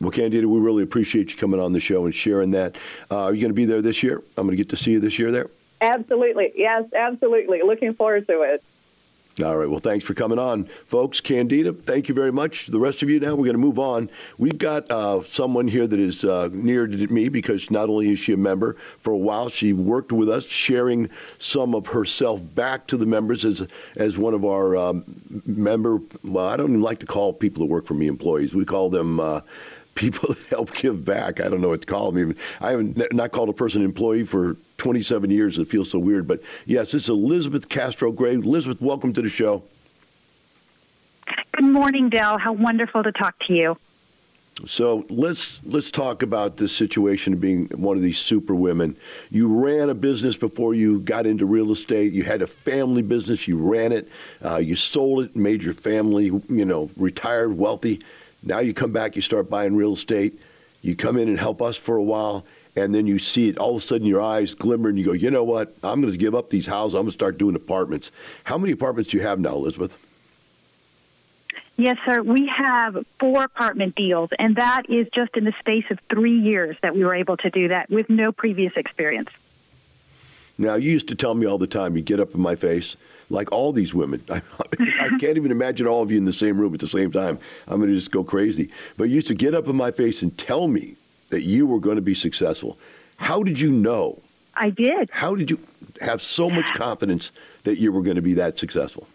Well, 0.03 0.11
Candida, 0.11 0.47
we 0.47 0.59
really 0.59 0.83
appreciate 0.83 1.31
you 1.31 1.37
coming 1.37 1.61
on 1.61 1.71
the 1.71 1.79
show 1.79 2.05
and 2.05 2.13
sharing 2.13 2.51
that. 2.51 2.75
Uh, 3.09 3.23
are 3.23 3.33
you 3.33 3.39
going 3.39 3.51
to 3.51 3.55
be 3.55 3.65
there 3.65 3.81
this 3.81 4.03
year? 4.03 4.21
I'm 4.37 4.45
going 4.45 4.57
to 4.57 4.61
get 4.61 4.69
to 4.69 4.77
see 4.77 4.91
you 4.91 4.99
this 4.99 5.17
year 5.17 5.31
there. 5.31 5.49
Absolutely. 5.79 6.51
Yes, 6.55 6.83
absolutely. 6.93 7.61
Looking 7.63 7.93
forward 7.93 8.27
to 8.27 8.41
it. 8.41 8.63
All 9.43 9.57
right. 9.57 9.67
Well, 9.67 9.79
thanks 9.79 10.05
for 10.05 10.13
coming 10.13 10.37
on, 10.37 10.69
folks. 10.85 11.19
Candida, 11.19 11.73
thank 11.73 12.07
you 12.07 12.13
very 12.13 12.31
much. 12.31 12.67
The 12.67 12.79
rest 12.79 13.01
of 13.01 13.09
you 13.09 13.19
now, 13.19 13.29
we're 13.29 13.45
going 13.45 13.53
to 13.53 13.57
move 13.57 13.79
on. 13.79 14.09
We've 14.37 14.57
got 14.57 14.91
uh, 14.91 15.23
someone 15.23 15.67
here 15.67 15.87
that 15.87 15.99
is 15.99 16.23
uh, 16.23 16.49
near 16.51 16.85
to 16.85 17.07
me 17.07 17.29
because 17.29 17.71
not 17.71 17.89
only 17.89 18.11
is 18.11 18.19
she 18.19 18.33
a 18.33 18.37
member, 18.37 18.77
for 18.99 19.11
a 19.11 19.17
while 19.17 19.49
she 19.49 19.73
worked 19.73 20.11
with 20.11 20.29
us, 20.29 20.45
sharing 20.45 21.09
some 21.39 21.73
of 21.73 21.87
herself 21.87 22.41
back 22.53 22.85
to 22.87 22.97
the 22.97 23.07
members 23.07 23.43
as 23.43 23.65
as 23.95 24.17
one 24.17 24.35
of 24.35 24.45
our 24.45 24.75
um, 24.75 25.03
member. 25.47 25.99
Well, 26.23 26.45
I 26.45 26.55
don't 26.55 26.69
even 26.69 26.81
like 26.81 26.99
to 26.99 27.07
call 27.07 27.33
people 27.33 27.65
that 27.65 27.71
work 27.73 27.87
for 27.87 27.95
me 27.95 28.05
employees. 28.07 28.53
We 28.53 28.65
call 28.65 28.89
them. 28.91 29.19
Uh, 29.19 29.41
people 29.95 30.33
that 30.33 30.47
help 30.47 30.73
give 30.73 31.03
back. 31.05 31.39
I 31.39 31.49
don't 31.49 31.61
know 31.61 31.69
what 31.69 31.81
to 31.81 31.87
call 31.87 32.11
them. 32.11 32.21
Even 32.21 32.37
I 32.61 32.71
haven't 32.71 33.13
not 33.13 33.31
called 33.31 33.49
a 33.49 33.53
person 33.53 33.83
employee 33.83 34.25
for 34.25 34.57
27 34.77 35.29
years. 35.31 35.57
It 35.57 35.67
feels 35.67 35.89
so 35.89 35.99
weird. 35.99 36.27
But 36.27 36.41
yes, 36.65 36.93
it's 36.93 37.09
Elizabeth 37.09 37.69
Castro 37.69 38.11
Gray. 38.11 38.33
Elizabeth, 38.33 38.81
welcome 38.81 39.13
to 39.13 39.21
the 39.21 39.29
show. 39.29 39.63
Good 41.53 41.65
morning, 41.65 42.09
Del. 42.09 42.37
How 42.37 42.53
wonderful 42.53 43.03
to 43.03 43.11
talk 43.11 43.35
to 43.47 43.53
you. 43.53 43.77
So 44.65 45.03
let's 45.09 45.59
let's 45.63 45.89
talk 45.89 46.21
about 46.21 46.57
this 46.57 46.71
situation 46.71 47.33
of 47.33 47.41
being 47.41 47.65
one 47.75 47.97
of 47.97 48.03
these 48.03 48.19
super 48.19 48.53
women. 48.53 48.95
You 49.31 49.47
ran 49.47 49.89
a 49.89 49.95
business 49.95 50.37
before 50.37 50.75
you 50.75 50.99
got 50.99 51.25
into 51.25 51.45
real 51.45 51.71
estate. 51.71 52.13
You 52.13 52.23
had 52.23 52.43
a 52.43 52.47
family 52.47 53.01
business. 53.01 53.47
You 53.47 53.57
ran 53.57 53.91
it. 53.91 54.09
Uh, 54.45 54.57
you 54.57 54.75
sold 54.75 55.25
it, 55.25 55.35
made 55.35 55.63
your 55.63 55.73
family, 55.73 56.25
you 56.49 56.65
know, 56.65 56.91
retired, 56.97 57.57
wealthy. 57.57 58.01
Now 58.43 58.59
you 58.59 58.73
come 58.73 58.91
back, 58.91 59.15
you 59.15 59.21
start 59.21 59.49
buying 59.49 59.75
real 59.75 59.93
estate. 59.93 60.39
You 60.81 60.95
come 60.95 61.17
in 61.17 61.29
and 61.29 61.39
help 61.39 61.61
us 61.61 61.77
for 61.77 61.95
a 61.95 62.03
while, 62.03 62.45
and 62.75 62.93
then 62.93 63.07
you 63.07 63.17
see 63.17 63.47
it 63.47 63.57
all 63.57 63.77
of 63.77 63.83
a 63.83 63.85
sudden 63.85 64.05
your 64.05 64.21
eyes 64.21 64.53
glimmer 64.53 64.89
and 64.89 64.99
you 64.99 65.05
go, 65.05 65.13
you 65.13 65.31
know 65.31 65.45
what? 65.45 65.73
I'm 65.81 66.01
going 66.01 66.11
to 66.11 66.17
give 66.17 66.35
up 66.35 66.49
these 66.49 66.65
houses. 66.65 66.95
I'm 66.95 67.03
going 67.03 67.11
to 67.11 67.13
start 67.13 67.37
doing 67.37 67.55
apartments. 67.55 68.11
How 68.43 68.57
many 68.57 68.73
apartments 68.73 69.11
do 69.11 69.17
you 69.17 69.23
have 69.23 69.39
now, 69.39 69.53
Elizabeth? 69.53 69.95
Yes, 71.77 71.97
sir. 72.05 72.21
We 72.21 72.51
have 72.55 72.97
four 73.19 73.43
apartment 73.43 73.95
deals, 73.95 74.29
and 74.37 74.57
that 74.57 74.83
is 74.89 75.07
just 75.15 75.35
in 75.35 75.45
the 75.45 75.53
space 75.59 75.85
of 75.89 75.99
three 76.09 76.39
years 76.39 76.75
that 76.83 76.93
we 76.95 77.03
were 77.03 77.15
able 77.15 77.37
to 77.37 77.49
do 77.49 77.69
that 77.69 77.89
with 77.89 78.09
no 78.09 78.31
previous 78.31 78.73
experience. 78.75 79.29
Now, 80.57 80.75
you 80.75 80.91
used 80.91 81.07
to 81.07 81.15
tell 81.15 81.33
me 81.33 81.47
all 81.47 81.57
the 81.57 81.65
time, 81.65 81.95
you 81.95 82.03
get 82.03 82.19
up 82.19 82.35
in 82.35 82.41
my 82.41 82.55
face, 82.55 82.95
like 83.33 83.51
all 83.51 83.73
these 83.73 83.93
women. 83.93 84.23
I, 84.29 84.41
I 84.99 85.09
can't 85.19 85.37
even 85.37 85.51
imagine 85.51 85.87
all 85.87 86.01
of 86.01 86.11
you 86.11 86.17
in 86.17 86.25
the 86.25 86.33
same 86.33 86.57
room 86.59 86.73
at 86.73 86.79
the 86.79 86.87
same 86.87 87.11
time. 87.11 87.39
I'm 87.67 87.79
going 87.79 87.89
to 87.89 87.95
just 87.95 88.11
go 88.11 88.23
crazy. 88.23 88.71
But 88.97 89.09
you 89.09 89.15
used 89.15 89.27
to 89.27 89.35
get 89.35 89.53
up 89.53 89.67
in 89.67 89.75
my 89.75 89.91
face 89.91 90.21
and 90.21 90.37
tell 90.37 90.67
me 90.67 90.95
that 91.29 91.43
you 91.43 91.65
were 91.65 91.79
going 91.79 91.95
to 91.95 92.01
be 92.01 92.15
successful. 92.15 92.77
How 93.17 93.43
did 93.43 93.59
you 93.59 93.71
know? 93.71 94.19
I 94.55 94.69
did. 94.69 95.09
How 95.11 95.35
did 95.35 95.49
you 95.49 95.59
have 95.99 96.21
so 96.21 96.49
much 96.49 96.71
confidence 96.73 97.31
that 97.63 97.79
you 97.79 97.91
were 97.91 98.01
going 98.01 98.15
to 98.15 98.21
be 98.21 98.35
that 98.35 98.59
successful? 98.59 99.07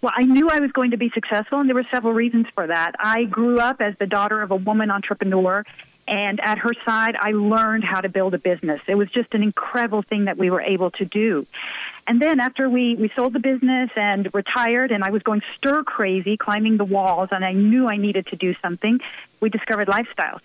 Well, 0.00 0.12
I 0.16 0.22
knew 0.22 0.48
I 0.48 0.60
was 0.60 0.70
going 0.72 0.92
to 0.92 0.96
be 0.96 1.10
successful, 1.10 1.58
and 1.58 1.68
there 1.68 1.74
were 1.74 1.86
several 1.90 2.12
reasons 2.12 2.46
for 2.54 2.66
that. 2.66 2.94
I 2.98 3.24
grew 3.24 3.58
up 3.58 3.80
as 3.80 3.94
the 3.98 4.06
daughter 4.06 4.40
of 4.42 4.50
a 4.50 4.56
woman 4.56 4.90
entrepreneur, 4.90 5.64
and 6.08 6.40
at 6.40 6.58
her 6.58 6.72
side, 6.84 7.16
I 7.18 7.32
learned 7.32 7.84
how 7.84 8.00
to 8.00 8.08
build 8.08 8.34
a 8.34 8.38
business. 8.38 8.80
It 8.86 8.96
was 8.96 9.08
just 9.10 9.32
an 9.34 9.42
incredible 9.42 10.02
thing 10.02 10.24
that 10.24 10.36
we 10.36 10.50
were 10.50 10.60
able 10.60 10.90
to 10.92 11.04
do. 11.04 11.46
And 12.12 12.20
then 12.20 12.40
after 12.40 12.68
we, 12.68 12.94
we 12.94 13.10
sold 13.16 13.32
the 13.32 13.38
business 13.38 13.88
and 13.96 14.28
retired, 14.34 14.90
and 14.92 15.02
I 15.02 15.08
was 15.08 15.22
going 15.22 15.40
stir 15.56 15.82
crazy, 15.82 16.36
climbing 16.36 16.76
the 16.76 16.84
walls, 16.84 17.30
and 17.32 17.42
I 17.42 17.52
knew 17.52 17.88
I 17.88 17.96
needed 17.96 18.26
to 18.26 18.36
do 18.36 18.54
something, 18.60 19.00
we 19.40 19.48
discovered 19.48 19.88
lifestyles. 19.88 20.40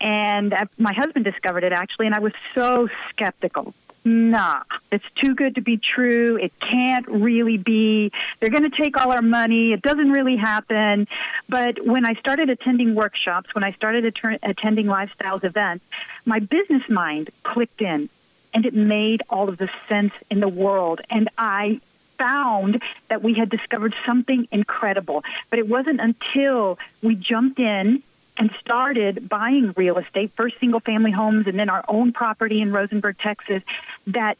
And 0.00 0.52
uh, 0.52 0.64
my 0.76 0.92
husband 0.92 1.24
discovered 1.24 1.62
it 1.62 1.70
actually, 1.70 2.06
and 2.06 2.16
I 2.16 2.18
was 2.18 2.32
so 2.56 2.88
skeptical 3.10 3.74
nah, 4.06 4.60
it's 4.92 5.04
too 5.14 5.34
good 5.34 5.54
to 5.54 5.62
be 5.62 5.78
true. 5.78 6.36
It 6.36 6.52
can't 6.60 7.08
really 7.08 7.56
be. 7.56 8.12
They're 8.38 8.50
going 8.50 8.70
to 8.70 8.76
take 8.76 8.98
all 8.98 9.12
our 9.12 9.22
money. 9.22 9.72
It 9.72 9.80
doesn't 9.80 10.10
really 10.10 10.36
happen. 10.36 11.08
But 11.48 11.82
when 11.86 12.04
I 12.04 12.12
started 12.16 12.50
attending 12.50 12.94
workshops, 12.94 13.54
when 13.54 13.64
I 13.64 13.72
started 13.72 14.04
att- 14.04 14.40
attending 14.42 14.88
lifestyles 14.88 15.42
events, 15.42 15.86
my 16.26 16.38
business 16.38 16.82
mind 16.90 17.30
clicked 17.44 17.80
in 17.80 18.10
and 18.54 18.64
it 18.64 18.74
made 18.74 19.22
all 19.28 19.48
of 19.48 19.58
the 19.58 19.68
sense 19.88 20.12
in 20.30 20.40
the 20.40 20.48
world. 20.48 21.00
And 21.10 21.28
I 21.36 21.80
found 22.18 22.80
that 23.08 23.22
we 23.22 23.34
had 23.34 23.50
discovered 23.50 23.94
something 24.06 24.46
incredible. 24.52 25.24
But 25.50 25.58
it 25.58 25.68
wasn't 25.68 26.00
until 26.00 26.78
we 27.02 27.16
jumped 27.16 27.58
in 27.58 28.02
and 28.36 28.50
started 28.60 29.28
buying 29.28 29.72
real 29.76 29.98
estate, 29.98 30.32
first 30.36 30.58
single 30.60 30.80
family 30.80 31.10
homes 31.10 31.46
and 31.46 31.58
then 31.58 31.68
our 31.68 31.84
own 31.88 32.12
property 32.12 32.60
in 32.60 32.72
Rosenberg, 32.72 33.18
Texas, 33.18 33.62
that 34.06 34.38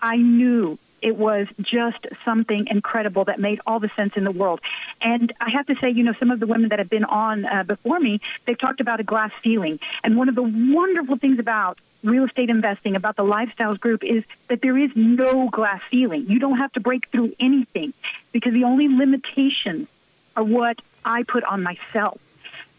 I 0.00 0.16
knew 0.16 0.78
it 1.02 1.16
was 1.16 1.46
just 1.60 2.06
something 2.24 2.66
incredible 2.68 3.24
that 3.24 3.38
made 3.38 3.60
all 3.66 3.80
the 3.80 3.90
sense 3.96 4.14
in 4.16 4.24
the 4.24 4.30
world. 4.30 4.60
And 5.00 5.32
I 5.40 5.50
have 5.50 5.66
to 5.66 5.76
say, 5.76 5.90
you 5.90 6.02
know, 6.02 6.14
some 6.18 6.30
of 6.30 6.40
the 6.40 6.46
women 6.46 6.70
that 6.70 6.78
have 6.78 6.90
been 6.90 7.04
on 7.04 7.44
uh, 7.44 7.62
before 7.64 8.00
me, 8.00 8.20
they've 8.46 8.58
talked 8.58 8.80
about 8.80 9.00
a 9.00 9.04
glass 9.04 9.30
ceiling. 9.42 9.78
And 10.02 10.16
one 10.16 10.28
of 10.28 10.34
the 10.34 10.42
wonderful 10.42 11.16
things 11.16 11.38
about 11.38 11.78
real 12.02 12.24
estate 12.24 12.50
investing, 12.50 12.96
about 12.96 13.16
the 13.16 13.24
lifestyles 13.24 13.78
group, 13.78 14.04
is 14.04 14.24
that 14.48 14.62
there 14.62 14.78
is 14.78 14.90
no 14.94 15.48
glass 15.50 15.80
ceiling. 15.90 16.26
You 16.28 16.38
don't 16.38 16.58
have 16.58 16.72
to 16.72 16.80
break 16.80 17.08
through 17.10 17.34
anything 17.40 17.92
because 18.32 18.52
the 18.52 18.64
only 18.64 18.88
limitations 18.88 19.88
are 20.36 20.44
what 20.44 20.78
I 21.04 21.22
put 21.22 21.44
on 21.44 21.62
myself. 21.62 22.18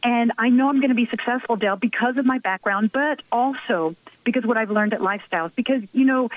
And 0.03 0.31
I 0.37 0.49
know 0.49 0.69
I'm 0.69 0.79
going 0.79 0.89
to 0.89 0.95
be 0.95 1.07
successful, 1.07 1.55
Del, 1.55 1.75
because 1.75 2.17
of 2.17 2.25
my 2.25 2.37
background, 2.37 2.91
but 2.91 3.21
also 3.31 3.95
because 4.23 4.45
what 4.45 4.57
I've 4.57 4.69
learned 4.69 4.93
at 4.93 5.01
Lifestyles. 5.01 5.51
Because, 5.55 5.81
you 5.91 6.05
know, 6.05 6.29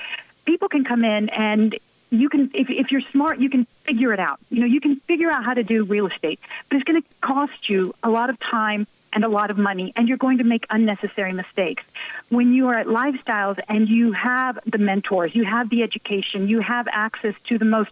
people 0.51 0.69
can 0.69 0.83
come 0.83 1.03
in 1.03 1.29
and 1.29 1.77
you 2.09 2.27
can, 2.27 2.51
if, 2.53 2.69
if 2.69 2.91
you're 2.91 3.07
smart, 3.11 3.39
you 3.39 3.49
can 3.49 3.65
figure 3.85 4.11
it 4.13 4.19
out. 4.19 4.39
You 4.49 4.59
know, 4.59 4.65
you 4.65 4.81
can 4.81 4.97
figure 5.07 5.31
out 5.31 5.45
how 5.45 5.53
to 5.53 5.63
do 5.63 5.85
real 5.85 6.07
estate, 6.07 6.39
but 6.67 6.75
it's 6.75 6.83
going 6.83 7.01
to 7.01 7.07
cost 7.21 7.69
you 7.69 7.95
a 8.03 8.09
lot 8.09 8.29
of 8.29 8.37
time 8.39 8.85
and 9.13 9.23
a 9.23 9.29
lot 9.29 9.51
of 9.51 9.57
money, 9.57 9.91
and 9.95 10.07
you're 10.07 10.17
going 10.17 10.37
to 10.37 10.43
make 10.45 10.65
unnecessary 10.69 11.33
mistakes. 11.33 11.83
When 12.29 12.53
you 12.53 12.67
are 12.69 12.77
at 12.79 12.87
Lifestyles 12.87 13.59
and 13.67 13.89
you 13.89 14.13
have 14.13 14.57
the 14.65 14.77
mentors, 14.77 15.35
you 15.35 15.43
have 15.43 15.69
the 15.69 15.83
education, 15.83 16.47
you 16.47 16.59
have 16.59 16.87
access 16.91 17.35
to 17.47 17.57
the 17.57 17.65
most 17.65 17.91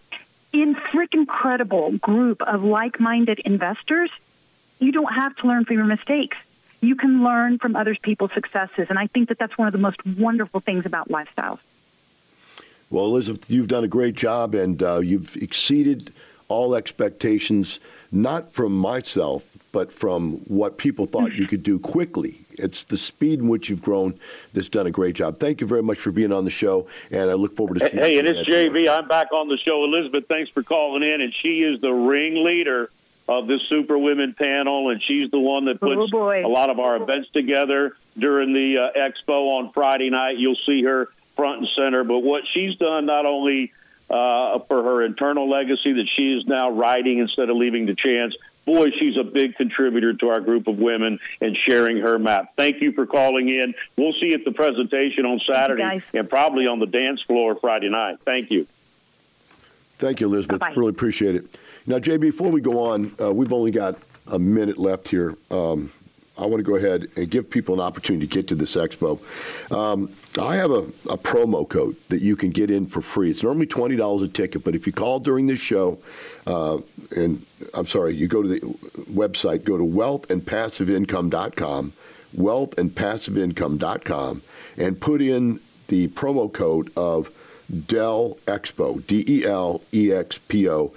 in 0.52 0.76
incredible 1.12 1.92
group 1.98 2.42
of 2.42 2.62
like-minded 2.62 3.40
investors– 3.40 4.10
you 4.80 4.92
don't 4.92 5.12
have 5.12 5.36
to 5.36 5.46
learn 5.46 5.64
from 5.64 5.76
your 5.76 5.84
mistakes. 5.84 6.36
You 6.80 6.96
can 6.96 7.22
learn 7.22 7.58
from 7.58 7.76
other 7.76 7.94
people's 7.94 8.32
successes. 8.32 8.86
And 8.88 8.98
I 8.98 9.06
think 9.06 9.28
that 9.28 9.38
that's 9.38 9.56
one 9.56 9.68
of 9.68 9.72
the 9.72 9.78
most 9.78 10.04
wonderful 10.04 10.60
things 10.60 10.86
about 10.86 11.08
lifestyles. 11.08 11.58
Well, 12.90 13.04
Elizabeth, 13.04 13.48
you've 13.48 13.68
done 13.68 13.84
a 13.84 13.88
great 13.88 14.16
job 14.16 14.54
and 14.54 14.82
uh, 14.82 14.98
you've 14.98 15.36
exceeded 15.36 16.12
all 16.48 16.74
expectations, 16.74 17.78
not 18.10 18.52
from 18.52 18.76
myself, 18.76 19.44
but 19.72 19.92
from 19.92 20.32
what 20.48 20.76
people 20.76 21.06
thought 21.06 21.32
you 21.32 21.46
could 21.46 21.62
do 21.62 21.78
quickly. 21.78 22.44
It's 22.54 22.84
the 22.84 22.98
speed 22.98 23.38
in 23.38 23.48
which 23.48 23.70
you've 23.70 23.82
grown 23.82 24.18
that's 24.52 24.68
done 24.68 24.88
a 24.88 24.90
great 24.90 25.14
job. 25.14 25.38
Thank 25.38 25.60
you 25.60 25.68
very 25.68 25.82
much 25.82 26.00
for 26.00 26.10
being 26.10 26.32
on 26.32 26.44
the 26.44 26.50
show, 26.50 26.88
and 27.12 27.30
I 27.30 27.34
look 27.34 27.56
forward 27.56 27.78
to 27.78 27.88
seeing 27.88 28.02
hey, 28.02 28.16
you. 28.16 28.22
Hey, 28.22 28.28
and 28.28 28.36
it's 28.36 28.48
JB. 28.48 28.88
I'm 28.88 29.06
back 29.06 29.32
on 29.32 29.48
the 29.48 29.56
show. 29.58 29.84
Elizabeth, 29.84 30.24
thanks 30.28 30.50
for 30.50 30.64
calling 30.64 31.04
in, 31.04 31.20
and 31.20 31.32
she 31.40 31.60
is 31.62 31.80
the 31.80 31.92
ringleader 31.92 32.90
of 33.28 33.46
this 33.46 33.60
Super 33.68 33.96
Women 33.96 34.34
panel, 34.36 34.90
and 34.90 35.00
she's 35.00 35.30
the 35.30 35.38
one 35.38 35.66
that 35.66 35.80
puts 35.80 36.12
oh 36.12 36.32
a 36.32 36.48
lot 36.48 36.68
of 36.68 36.80
our 36.80 36.96
events 36.96 37.28
together 37.32 37.96
during 38.18 38.52
the 38.52 38.78
uh, 38.78 38.98
expo 38.98 39.58
on 39.58 39.72
Friday 39.72 40.10
night. 40.10 40.36
You'll 40.36 40.58
see 40.66 40.82
her 40.82 41.08
front 41.40 41.60
and 41.60 41.68
center. 41.74 42.04
But 42.04 42.18
what 42.18 42.42
she's 42.52 42.76
done, 42.76 43.06
not 43.06 43.24
only 43.24 43.72
uh, 44.10 44.58
for 44.68 44.82
her 44.82 45.02
internal 45.02 45.48
legacy 45.48 45.94
that 45.94 46.06
she 46.14 46.34
is 46.34 46.46
now 46.46 46.70
writing 46.70 47.18
instead 47.18 47.48
of 47.48 47.56
leaving 47.56 47.86
to 47.86 47.94
chance, 47.94 48.34
boy, 48.66 48.90
she's 48.90 49.16
a 49.16 49.24
big 49.24 49.54
contributor 49.56 50.12
to 50.12 50.28
our 50.28 50.40
group 50.40 50.66
of 50.66 50.76
women 50.76 51.18
and 51.40 51.56
sharing 51.66 51.96
her 51.96 52.18
map. 52.18 52.52
Thank 52.58 52.82
you 52.82 52.92
for 52.92 53.06
calling 53.06 53.48
in. 53.48 53.74
We'll 53.96 54.12
see 54.20 54.26
you 54.26 54.34
at 54.34 54.44
the 54.44 54.52
presentation 54.52 55.24
on 55.24 55.40
Saturday 55.50 56.02
and 56.12 56.28
probably 56.28 56.66
on 56.66 56.78
the 56.78 56.86
dance 56.86 57.22
floor 57.22 57.56
Friday 57.58 57.88
night. 57.88 58.18
Thank 58.26 58.50
you. 58.50 58.66
Thank 59.98 60.20
you, 60.20 60.26
Elizabeth. 60.26 60.60
Bye-bye. 60.60 60.74
Really 60.76 60.90
appreciate 60.90 61.36
it. 61.36 61.56
Now, 61.86 61.98
Jay, 61.98 62.18
before 62.18 62.50
we 62.50 62.60
go 62.60 62.78
on, 62.84 63.14
uh, 63.18 63.32
we've 63.32 63.52
only 63.52 63.70
got 63.70 63.96
a 64.26 64.38
minute 64.38 64.76
left 64.76 65.08
here. 65.08 65.38
Um, 65.50 65.90
I 66.40 66.46
want 66.46 66.64
to 66.64 66.70
go 66.70 66.76
ahead 66.76 67.10
and 67.16 67.30
give 67.30 67.50
people 67.50 67.74
an 67.74 67.80
opportunity 67.80 68.26
to 68.26 68.32
get 68.32 68.48
to 68.48 68.54
this 68.54 68.74
expo. 68.74 69.20
Um, 69.70 70.10
I 70.38 70.56
have 70.56 70.70
a, 70.70 70.84
a, 71.08 71.18
promo 71.18 71.68
code 71.68 71.96
that 72.08 72.22
you 72.22 72.34
can 72.34 72.48
get 72.50 72.70
in 72.70 72.86
for 72.86 73.02
free. 73.02 73.30
It's 73.30 73.42
normally 73.42 73.66
twenty 73.66 73.96
dollars 73.96 74.22
a 74.22 74.28
ticket, 74.28 74.64
but 74.64 74.74
if 74.74 74.86
you 74.86 74.92
call 74.92 75.20
during 75.20 75.46
this 75.46 75.60
show, 75.60 75.98
uh, 76.46 76.78
and 77.14 77.44
I'm 77.74 77.86
sorry, 77.86 78.16
you 78.16 78.26
go 78.26 78.42
to 78.42 78.48
the 78.48 78.60
website, 79.12 79.64
go 79.64 79.76
to 79.76 79.84
wealthandpassiveincome.com, 79.84 81.92
wealthandpassiveincome.com, 82.36 84.42
and 84.78 85.00
put 85.00 85.20
in 85.20 85.60
the 85.88 86.08
promo 86.08 86.50
code 86.50 86.90
of 86.96 87.30
Del 87.86 88.38
Expo, 88.46 89.06
D 89.06 89.24
E 89.28 89.44
L 89.44 89.82
E 89.92 90.12
X 90.12 90.38
P 90.48 90.68
O 90.68 90.92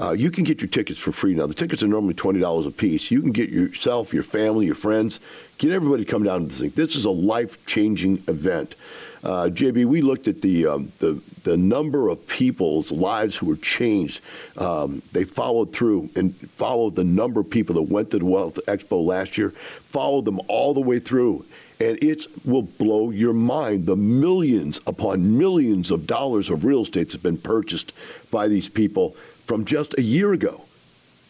uh, 0.00 0.12
you 0.12 0.30
can 0.30 0.44
get 0.44 0.60
your 0.60 0.68
tickets 0.68 1.00
for 1.00 1.12
free 1.12 1.34
now. 1.34 1.46
The 1.46 1.54
tickets 1.54 1.82
are 1.82 1.88
normally 1.88 2.14
twenty 2.14 2.40
dollars 2.40 2.66
a 2.66 2.70
piece. 2.70 3.10
You 3.10 3.20
can 3.20 3.32
get 3.32 3.50
yourself, 3.50 4.14
your 4.14 4.22
family, 4.22 4.66
your 4.66 4.74
friends, 4.74 5.20
get 5.58 5.72
everybody 5.72 6.04
to 6.04 6.10
come 6.10 6.22
down 6.22 6.42
to 6.42 6.46
this 6.46 6.60
thing. 6.60 6.72
This 6.74 6.96
is 6.96 7.04
a 7.04 7.10
life-changing 7.10 8.22
event. 8.28 8.76
Uh, 9.24 9.48
JB, 9.52 9.84
we 9.86 10.00
looked 10.00 10.28
at 10.28 10.40
the, 10.40 10.66
um, 10.66 10.92
the 11.00 11.20
the 11.42 11.56
number 11.56 12.08
of 12.08 12.24
people's 12.28 12.92
lives 12.92 13.34
who 13.34 13.46
were 13.46 13.56
changed. 13.56 14.20
Um, 14.56 15.02
they 15.12 15.24
followed 15.24 15.72
through 15.72 16.08
and 16.14 16.34
followed 16.50 16.94
the 16.94 17.04
number 17.04 17.40
of 17.40 17.50
people 17.50 17.74
that 17.74 17.82
went 17.82 18.10
to 18.12 18.18
the 18.18 18.24
Wealth 18.24 18.60
Expo 18.68 19.04
last 19.04 19.36
year, 19.36 19.52
followed 19.86 20.24
them 20.24 20.40
all 20.46 20.74
the 20.74 20.80
way 20.80 21.00
through. 21.00 21.44
And 21.80 22.02
it 22.02 22.26
will 22.44 22.62
blow 22.62 23.10
your 23.10 23.32
mind. 23.32 23.86
The 23.86 23.96
millions 23.96 24.80
upon 24.86 25.38
millions 25.38 25.90
of 25.90 26.06
dollars 26.06 26.50
of 26.50 26.64
real 26.64 26.82
estate 26.82 27.12
has 27.12 27.20
been 27.20 27.38
purchased 27.38 27.92
by 28.30 28.48
these 28.48 28.68
people 28.68 29.16
from 29.48 29.64
just 29.64 29.94
a 29.98 30.02
year 30.02 30.32
ago 30.34 30.62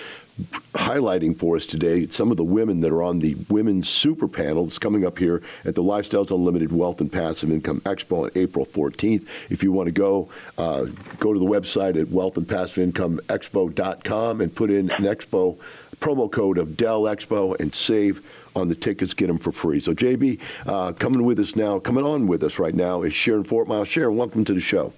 highlighting 0.74 1.38
for 1.38 1.56
us 1.56 1.66
today 1.66 2.06
some 2.08 2.30
of 2.30 2.36
the 2.36 2.44
women 2.44 2.80
that 2.80 2.90
are 2.90 3.02
on 3.02 3.18
the 3.18 3.34
Women's 3.48 3.88
Super 3.88 4.26
Panel 4.26 4.64
that's 4.64 4.78
coming 4.78 5.04
up 5.04 5.18
here 5.18 5.42
at 5.64 5.74
the 5.74 5.82
Lifestyles 5.82 6.30
Unlimited 6.30 6.72
Wealth 6.72 7.00
and 7.00 7.12
Passive 7.12 7.50
Income 7.50 7.80
Expo 7.82 8.24
on 8.24 8.30
April 8.34 8.66
14th. 8.66 9.26
If 9.50 9.62
you 9.62 9.72
want 9.72 9.88
to 9.88 9.92
go, 9.92 10.30
uh, 10.56 10.86
go 11.18 11.32
to 11.32 11.38
the 11.38 11.44
website 11.44 12.00
at 12.00 12.06
wealthandpassiveincomeexpo.com 12.08 14.40
and 14.40 14.54
put 14.54 14.70
in 14.70 14.90
an 14.90 15.04
expo 15.04 15.58
promo 16.00 16.30
code 16.30 16.58
of 16.58 16.76
Del 16.76 17.02
Expo 17.02 17.58
and 17.60 17.74
save 17.74 18.22
on 18.54 18.68
the 18.68 18.74
tickets, 18.74 19.14
get 19.14 19.28
them 19.28 19.38
for 19.38 19.52
free. 19.52 19.80
So, 19.80 19.94
JB, 19.94 20.38
uh, 20.66 20.92
coming 20.92 21.24
with 21.24 21.40
us 21.40 21.56
now, 21.56 21.78
coming 21.78 22.04
on 22.04 22.26
with 22.26 22.42
us 22.42 22.58
right 22.58 22.74
now 22.74 23.00
is 23.02 23.14
Sharon 23.14 23.44
Fort 23.44 23.66
Miles. 23.68 23.88
Sharon, 23.88 24.14
welcome 24.16 24.44
to 24.44 24.52
the 24.52 24.60
show. 24.60 24.92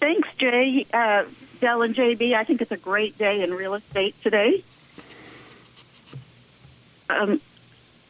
Thanks, 0.00 0.28
Jay. 0.36 0.84
Uh, 0.92 1.24
Del 1.64 1.80
and 1.80 1.94
JB. 1.94 2.34
I 2.34 2.44
think 2.44 2.60
it's 2.60 2.72
a 2.72 2.76
great 2.76 3.16
day 3.16 3.42
in 3.42 3.54
real 3.54 3.72
estate 3.72 4.14
today. 4.22 4.62
Um, 7.08 7.40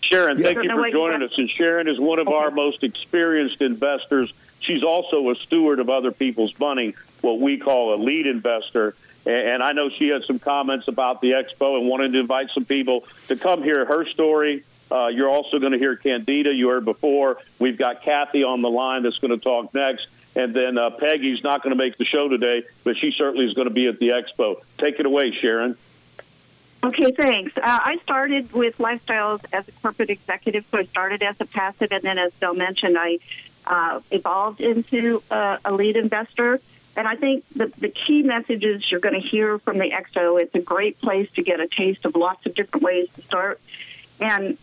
Sharon, 0.00 0.42
thank 0.42 0.56
you 0.56 0.68
for 0.68 0.90
joining 0.90 1.22
us. 1.22 1.30
And 1.38 1.48
Sharon 1.48 1.86
is 1.86 2.00
one 2.00 2.18
of 2.18 2.26
okay. 2.26 2.36
our 2.36 2.50
most 2.50 2.82
experienced 2.82 3.62
investors. 3.62 4.32
She's 4.58 4.82
also 4.82 5.30
a 5.30 5.36
steward 5.36 5.78
of 5.78 5.88
other 5.88 6.10
people's 6.10 6.58
money, 6.58 6.96
what 7.20 7.38
we 7.38 7.58
call 7.58 7.94
a 7.94 7.98
lead 8.02 8.26
investor. 8.26 8.96
And 9.24 9.62
I 9.62 9.70
know 9.70 9.88
she 9.88 10.08
had 10.08 10.24
some 10.24 10.40
comments 10.40 10.88
about 10.88 11.20
the 11.20 11.30
expo 11.30 11.78
and 11.78 11.88
wanted 11.88 12.12
to 12.14 12.18
invite 12.18 12.50
some 12.52 12.64
people 12.64 13.04
to 13.28 13.36
come 13.36 13.62
hear 13.62 13.84
her 13.84 14.04
story. 14.06 14.64
Uh, 14.90 15.06
you're 15.06 15.30
also 15.30 15.60
going 15.60 15.70
to 15.70 15.78
hear 15.78 15.94
Candida, 15.94 16.52
you 16.52 16.70
heard 16.70 16.84
before. 16.84 17.38
We've 17.60 17.78
got 17.78 18.02
Kathy 18.02 18.42
on 18.42 18.62
the 18.62 18.70
line 18.70 19.04
that's 19.04 19.18
going 19.18 19.30
to 19.30 19.38
talk 19.38 19.72
next. 19.74 20.08
And 20.36 20.54
then 20.54 20.78
uh, 20.78 20.90
Peggy's 20.90 21.42
not 21.44 21.62
going 21.62 21.76
to 21.76 21.82
make 21.82 21.96
the 21.96 22.04
show 22.04 22.28
today, 22.28 22.64
but 22.82 22.96
she 22.96 23.12
certainly 23.16 23.46
is 23.46 23.54
going 23.54 23.68
to 23.68 23.74
be 23.74 23.86
at 23.86 23.98
the 23.98 24.10
expo. 24.10 24.60
Take 24.78 24.98
it 24.98 25.06
away, 25.06 25.32
Sharon. 25.40 25.76
Okay, 26.82 27.12
thanks. 27.12 27.56
Uh, 27.56 27.62
I 27.64 27.98
started 28.02 28.52
with 28.52 28.76
Lifestyles 28.78 29.44
as 29.52 29.66
a 29.68 29.72
corporate 29.72 30.10
executive, 30.10 30.66
so 30.70 30.78
I 30.78 30.84
started 30.84 31.22
as 31.22 31.36
a 31.40 31.46
passive, 31.46 31.92
and 31.92 32.02
then, 32.02 32.18
as 32.18 32.32
Bill 32.34 32.52
mentioned, 32.52 32.98
I 32.98 33.18
uh, 33.66 34.00
evolved 34.10 34.60
into 34.60 35.22
uh, 35.30 35.58
a 35.64 35.72
lead 35.72 35.96
investor. 35.96 36.60
And 36.96 37.08
I 37.08 37.16
think 37.16 37.44
the, 37.56 37.72
the 37.78 37.88
key 37.88 38.22
messages 38.22 38.90
you're 38.90 39.00
going 39.00 39.20
to 39.20 39.26
hear 39.26 39.58
from 39.58 39.78
the 39.78 39.90
expo, 39.90 40.40
it's 40.40 40.54
a 40.54 40.60
great 40.60 41.00
place 41.00 41.28
to 41.36 41.42
get 41.42 41.58
a 41.60 41.66
taste 41.66 42.04
of 42.04 42.14
lots 42.14 42.44
of 42.46 42.54
different 42.54 42.84
ways 42.84 43.08
to 43.16 43.22
start. 43.22 43.60
And 44.20 44.58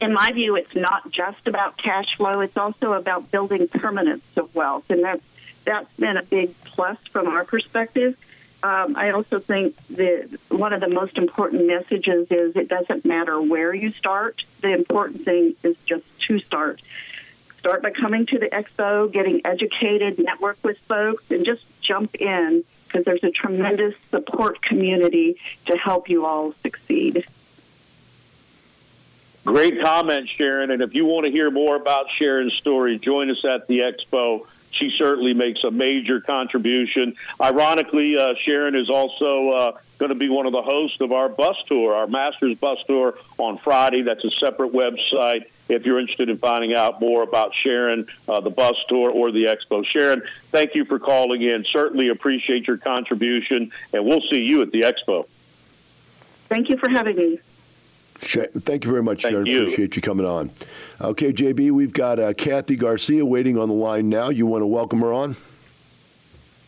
in 0.00 0.12
my 0.12 0.32
view, 0.32 0.56
it's 0.56 0.74
not 0.74 1.10
just 1.10 1.46
about 1.46 1.76
cash 1.76 2.16
flow. 2.16 2.40
It's 2.40 2.56
also 2.56 2.92
about 2.92 3.30
building 3.30 3.68
permanence 3.68 4.24
of 4.36 4.54
wealth, 4.54 4.84
and 4.90 5.02
that's 5.02 5.22
that's 5.64 5.92
been 5.98 6.16
a 6.16 6.22
big 6.22 6.54
plus 6.64 6.98
from 7.12 7.28
our 7.28 7.44
perspective. 7.44 8.16
Um, 8.62 8.96
I 8.96 9.10
also 9.10 9.38
think 9.38 9.76
that 9.90 10.38
one 10.48 10.72
of 10.72 10.80
the 10.80 10.88
most 10.88 11.16
important 11.16 11.66
messages 11.66 12.26
is 12.30 12.56
it 12.56 12.68
doesn't 12.68 13.04
matter 13.04 13.40
where 13.40 13.72
you 13.74 13.92
start. 13.92 14.42
The 14.62 14.72
important 14.72 15.24
thing 15.24 15.54
is 15.62 15.76
just 15.86 16.04
to 16.26 16.38
start. 16.40 16.80
Start 17.58 17.82
by 17.82 17.90
coming 17.90 18.26
to 18.26 18.38
the 18.38 18.46
expo, 18.46 19.12
getting 19.12 19.42
educated, 19.44 20.18
network 20.18 20.58
with 20.62 20.78
folks, 20.88 21.24
and 21.30 21.44
just 21.44 21.62
jump 21.80 22.14
in 22.16 22.64
because 22.86 23.04
there's 23.04 23.22
a 23.22 23.30
tremendous 23.30 23.94
support 24.10 24.62
community 24.62 25.36
to 25.66 25.76
help 25.76 26.08
you 26.08 26.24
all 26.24 26.54
succeed. 26.62 27.24
Great 29.48 29.82
comment, 29.82 30.28
Sharon. 30.36 30.70
And 30.70 30.82
if 30.82 30.94
you 30.94 31.06
want 31.06 31.24
to 31.24 31.32
hear 31.32 31.50
more 31.50 31.74
about 31.74 32.04
Sharon's 32.18 32.52
story, 32.52 32.98
join 32.98 33.30
us 33.30 33.42
at 33.46 33.66
the 33.66 33.78
expo. 33.78 34.46
She 34.72 34.94
certainly 34.98 35.32
makes 35.32 35.64
a 35.64 35.70
major 35.70 36.20
contribution. 36.20 37.14
Ironically, 37.40 38.18
uh, 38.18 38.34
Sharon 38.44 38.76
is 38.76 38.90
also 38.90 39.48
uh, 39.48 39.72
going 39.96 40.10
to 40.10 40.14
be 40.14 40.28
one 40.28 40.44
of 40.44 40.52
the 40.52 40.60
hosts 40.60 41.00
of 41.00 41.12
our 41.12 41.30
bus 41.30 41.56
tour, 41.66 41.94
our 41.94 42.06
Masters 42.06 42.58
bus 42.58 42.76
tour 42.86 43.14
on 43.38 43.56
Friday. 43.56 44.02
That's 44.02 44.22
a 44.22 44.30
separate 44.32 44.74
website 44.74 45.46
if 45.70 45.86
you're 45.86 45.98
interested 45.98 46.28
in 46.28 46.36
finding 46.36 46.74
out 46.74 47.00
more 47.00 47.22
about 47.22 47.52
Sharon, 47.54 48.06
uh, 48.28 48.40
the 48.40 48.50
bus 48.50 48.76
tour, 48.86 49.10
or 49.10 49.32
the 49.32 49.46
expo. 49.46 49.82
Sharon, 49.86 50.24
thank 50.50 50.74
you 50.74 50.84
for 50.84 50.98
calling 50.98 51.40
in. 51.40 51.64
Certainly 51.72 52.10
appreciate 52.10 52.66
your 52.66 52.76
contribution, 52.76 53.72
and 53.94 54.04
we'll 54.04 54.22
see 54.30 54.42
you 54.42 54.60
at 54.60 54.72
the 54.72 54.82
expo. 54.82 55.26
Thank 56.50 56.68
you 56.68 56.76
for 56.76 56.90
having 56.90 57.16
me. 57.16 57.40
Thank 58.20 58.84
you 58.84 58.90
very 58.90 59.02
much, 59.02 59.22
Thank 59.22 59.32
Sharon. 59.32 59.46
You. 59.46 59.62
Appreciate 59.62 59.96
you 59.96 60.02
coming 60.02 60.26
on. 60.26 60.50
Okay, 61.00 61.32
JB, 61.32 61.70
we've 61.70 61.92
got 61.92 62.18
uh, 62.18 62.32
Kathy 62.34 62.76
Garcia 62.76 63.24
waiting 63.24 63.58
on 63.58 63.68
the 63.68 63.74
line 63.74 64.08
now. 64.08 64.28
You 64.30 64.46
want 64.46 64.62
to 64.62 64.66
welcome 64.66 65.00
her 65.00 65.12
on? 65.12 65.36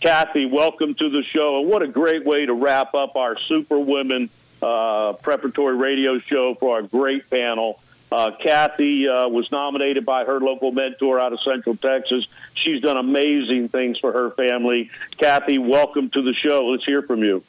Kathy, 0.00 0.46
welcome 0.46 0.94
to 0.94 1.10
the 1.10 1.22
show. 1.22 1.60
And 1.60 1.68
what 1.68 1.82
a 1.82 1.88
great 1.88 2.24
way 2.24 2.46
to 2.46 2.54
wrap 2.54 2.94
up 2.94 3.16
our 3.16 3.36
Super 3.48 3.78
Women 3.78 4.30
uh, 4.62 5.14
preparatory 5.14 5.76
radio 5.76 6.18
show 6.20 6.54
for 6.54 6.76
our 6.76 6.82
great 6.82 7.28
panel. 7.28 7.80
Uh, 8.12 8.32
Kathy 8.42 9.08
uh, 9.08 9.29
was 9.29 9.50
nominated 9.52 10.04
by 10.04 10.25
her 10.25 10.40
local 10.40 10.72
mentor 10.72 11.20
out 11.20 11.33
of 11.33 11.40
Central 11.42 11.77
Texas. 11.77 12.27
She's 12.54 12.81
done 12.83 12.96
amazing 12.96 13.68
things 13.68 13.98
for 13.98 14.12
her 14.12 14.31
family. 14.31 14.90
Kathy, 15.18 15.58
welcome 15.58 16.10
to 16.10 16.22
the 16.22 16.33
show. 16.33 16.66
Let's 16.66 16.85
hear 16.85 17.02
from 17.02 17.22
you. 17.22 17.44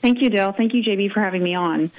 Thank 0.00 0.22
you, 0.22 0.30
Del. 0.30 0.52
Thank 0.52 0.72
you, 0.74 0.82
JB, 0.82 1.12
for 1.12 1.20
having 1.20 1.42
me 1.42 1.54
on. 1.54 1.90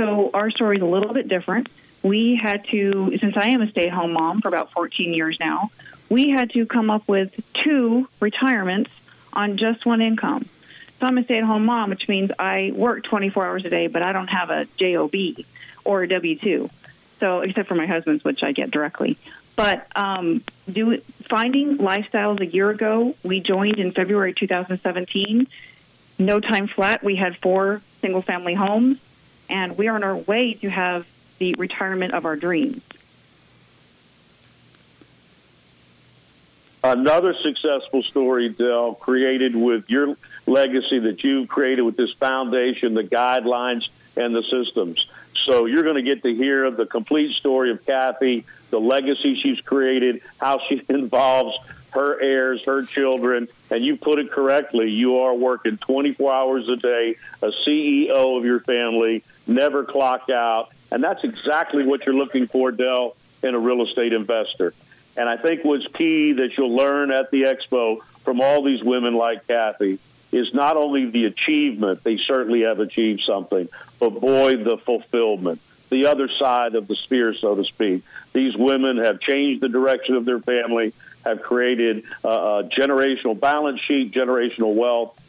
So 0.00 0.30
our 0.32 0.50
story 0.50 0.78
is 0.78 0.82
a 0.82 0.86
little 0.86 1.12
bit 1.12 1.28
different. 1.28 1.68
We 2.02 2.34
had 2.42 2.66
to, 2.68 3.18
since 3.18 3.36
I 3.36 3.48
am 3.48 3.60
a 3.60 3.70
stay 3.70 3.88
at 3.88 3.92
home 3.92 4.14
mom 4.14 4.40
for 4.40 4.48
about 4.48 4.72
14 4.72 5.12
years 5.12 5.36
now, 5.38 5.70
we 6.08 6.30
had 6.30 6.48
to 6.52 6.64
come 6.64 6.88
up 6.88 7.06
with 7.06 7.38
two 7.52 8.08
retirements 8.18 8.90
on 9.34 9.58
just 9.58 9.84
one 9.84 10.00
income. 10.00 10.48
So 10.98 11.06
I'm 11.06 11.18
a 11.18 11.24
stay 11.24 11.36
at 11.36 11.44
home 11.44 11.66
mom, 11.66 11.90
which 11.90 12.08
means 12.08 12.30
I 12.38 12.72
work 12.74 13.04
24 13.04 13.46
hours 13.46 13.66
a 13.66 13.68
day, 13.68 13.88
but 13.88 14.00
I 14.02 14.12
don't 14.14 14.28
have 14.28 14.48
a 14.48 14.64
JOB 14.78 15.44
or 15.84 16.04
a 16.04 16.08
W 16.08 16.38
2. 16.38 16.70
So, 17.18 17.40
except 17.40 17.68
for 17.68 17.74
my 17.74 17.86
husband's, 17.86 18.24
which 18.24 18.42
I 18.42 18.52
get 18.52 18.70
directly. 18.70 19.18
But 19.54 19.86
um, 19.94 20.42
do, 20.72 21.02
finding 21.28 21.76
lifestyles 21.76 22.40
a 22.40 22.46
year 22.46 22.70
ago, 22.70 23.14
we 23.22 23.40
joined 23.40 23.78
in 23.78 23.92
February 23.92 24.32
2017. 24.32 25.46
No 26.18 26.40
time 26.40 26.68
flat. 26.68 27.04
We 27.04 27.16
had 27.16 27.36
four 27.42 27.82
single 28.00 28.22
family 28.22 28.54
homes, 28.54 28.96
and 29.50 29.76
we 29.76 29.88
are 29.88 29.94
on 29.94 30.04
our 30.04 30.16
way 30.16 30.54
to 30.54 30.70
have 30.70 31.06
the 31.38 31.54
retirement 31.58 32.14
of 32.14 32.24
our 32.24 32.36
dreams. 32.36 32.82
Another 36.82 37.34
successful 37.42 38.02
story, 38.04 38.48
Del, 38.48 38.94
created 38.94 39.54
with 39.54 39.90
your 39.90 40.16
legacy 40.46 41.00
that 41.00 41.22
you've 41.22 41.48
created 41.48 41.82
with 41.82 41.96
this 41.96 42.12
foundation, 42.12 42.94
the 42.94 43.04
guidelines, 43.04 43.86
and 44.16 44.34
the 44.34 44.42
systems. 44.44 45.06
So 45.44 45.66
you're 45.66 45.82
going 45.82 45.96
to 45.96 46.02
get 46.02 46.22
to 46.22 46.34
hear 46.34 46.70
the 46.70 46.86
complete 46.86 47.36
story 47.36 47.70
of 47.70 47.84
Kathy, 47.84 48.46
the 48.70 48.80
legacy 48.80 49.38
she's 49.42 49.60
created, 49.60 50.22
how 50.38 50.60
she 50.68 50.82
involves 50.88 51.56
her 51.92 52.20
heirs, 52.20 52.62
her 52.64 52.82
children, 52.84 53.48
and 53.70 53.84
you 53.84 53.96
put 53.96 54.18
it 54.18 54.30
correctly. 54.30 54.90
You 54.90 55.18
are 55.18 55.34
working 55.34 55.76
24 55.78 56.34
hours 56.34 56.68
a 56.68 56.76
day, 56.76 57.16
a 57.42 57.50
CEO 57.66 58.38
of 58.38 58.44
your 58.44 58.60
family, 58.60 59.22
never 59.46 59.84
clock 59.84 60.30
out. 60.30 60.70
And 60.90 61.02
that's 61.02 61.22
exactly 61.24 61.84
what 61.84 62.06
you're 62.06 62.14
looking 62.14 62.48
for, 62.48 62.72
Del, 62.72 63.16
in 63.42 63.54
a 63.54 63.58
real 63.58 63.82
estate 63.86 64.12
investor. 64.12 64.74
And 65.16 65.28
I 65.28 65.36
think 65.36 65.64
what's 65.64 65.86
key 65.88 66.32
that 66.34 66.56
you'll 66.56 66.74
learn 66.74 67.10
at 67.10 67.30
the 67.30 67.42
expo 67.42 67.98
from 68.24 68.40
all 68.40 68.62
these 68.62 68.82
women 68.82 69.14
like 69.14 69.46
Kathy 69.46 69.98
is 70.32 70.54
not 70.54 70.76
only 70.76 71.10
the 71.10 71.24
achievement, 71.24 72.04
they 72.04 72.16
certainly 72.16 72.62
have 72.62 72.78
achieved 72.78 73.22
something, 73.26 73.68
but 73.98 74.10
boy, 74.10 74.56
the 74.56 74.78
fulfillment, 74.78 75.60
the 75.90 76.06
other 76.06 76.28
side 76.28 76.74
of 76.74 76.88
the 76.88 76.96
spear, 76.96 77.34
so 77.34 77.54
to 77.54 77.64
speak. 77.64 78.02
These 78.32 78.56
women 78.56 78.98
have 78.98 79.20
changed 79.20 79.60
the 79.60 79.68
direction 79.68 80.14
of 80.14 80.24
their 80.24 80.40
family, 80.40 80.94
have 81.24 81.42
created 81.42 82.04
a 82.24 82.68
generational 82.76 83.38
balance 83.38 83.80
sheet, 83.80 84.12
generational 84.12 84.74
wealth, 84.74 85.20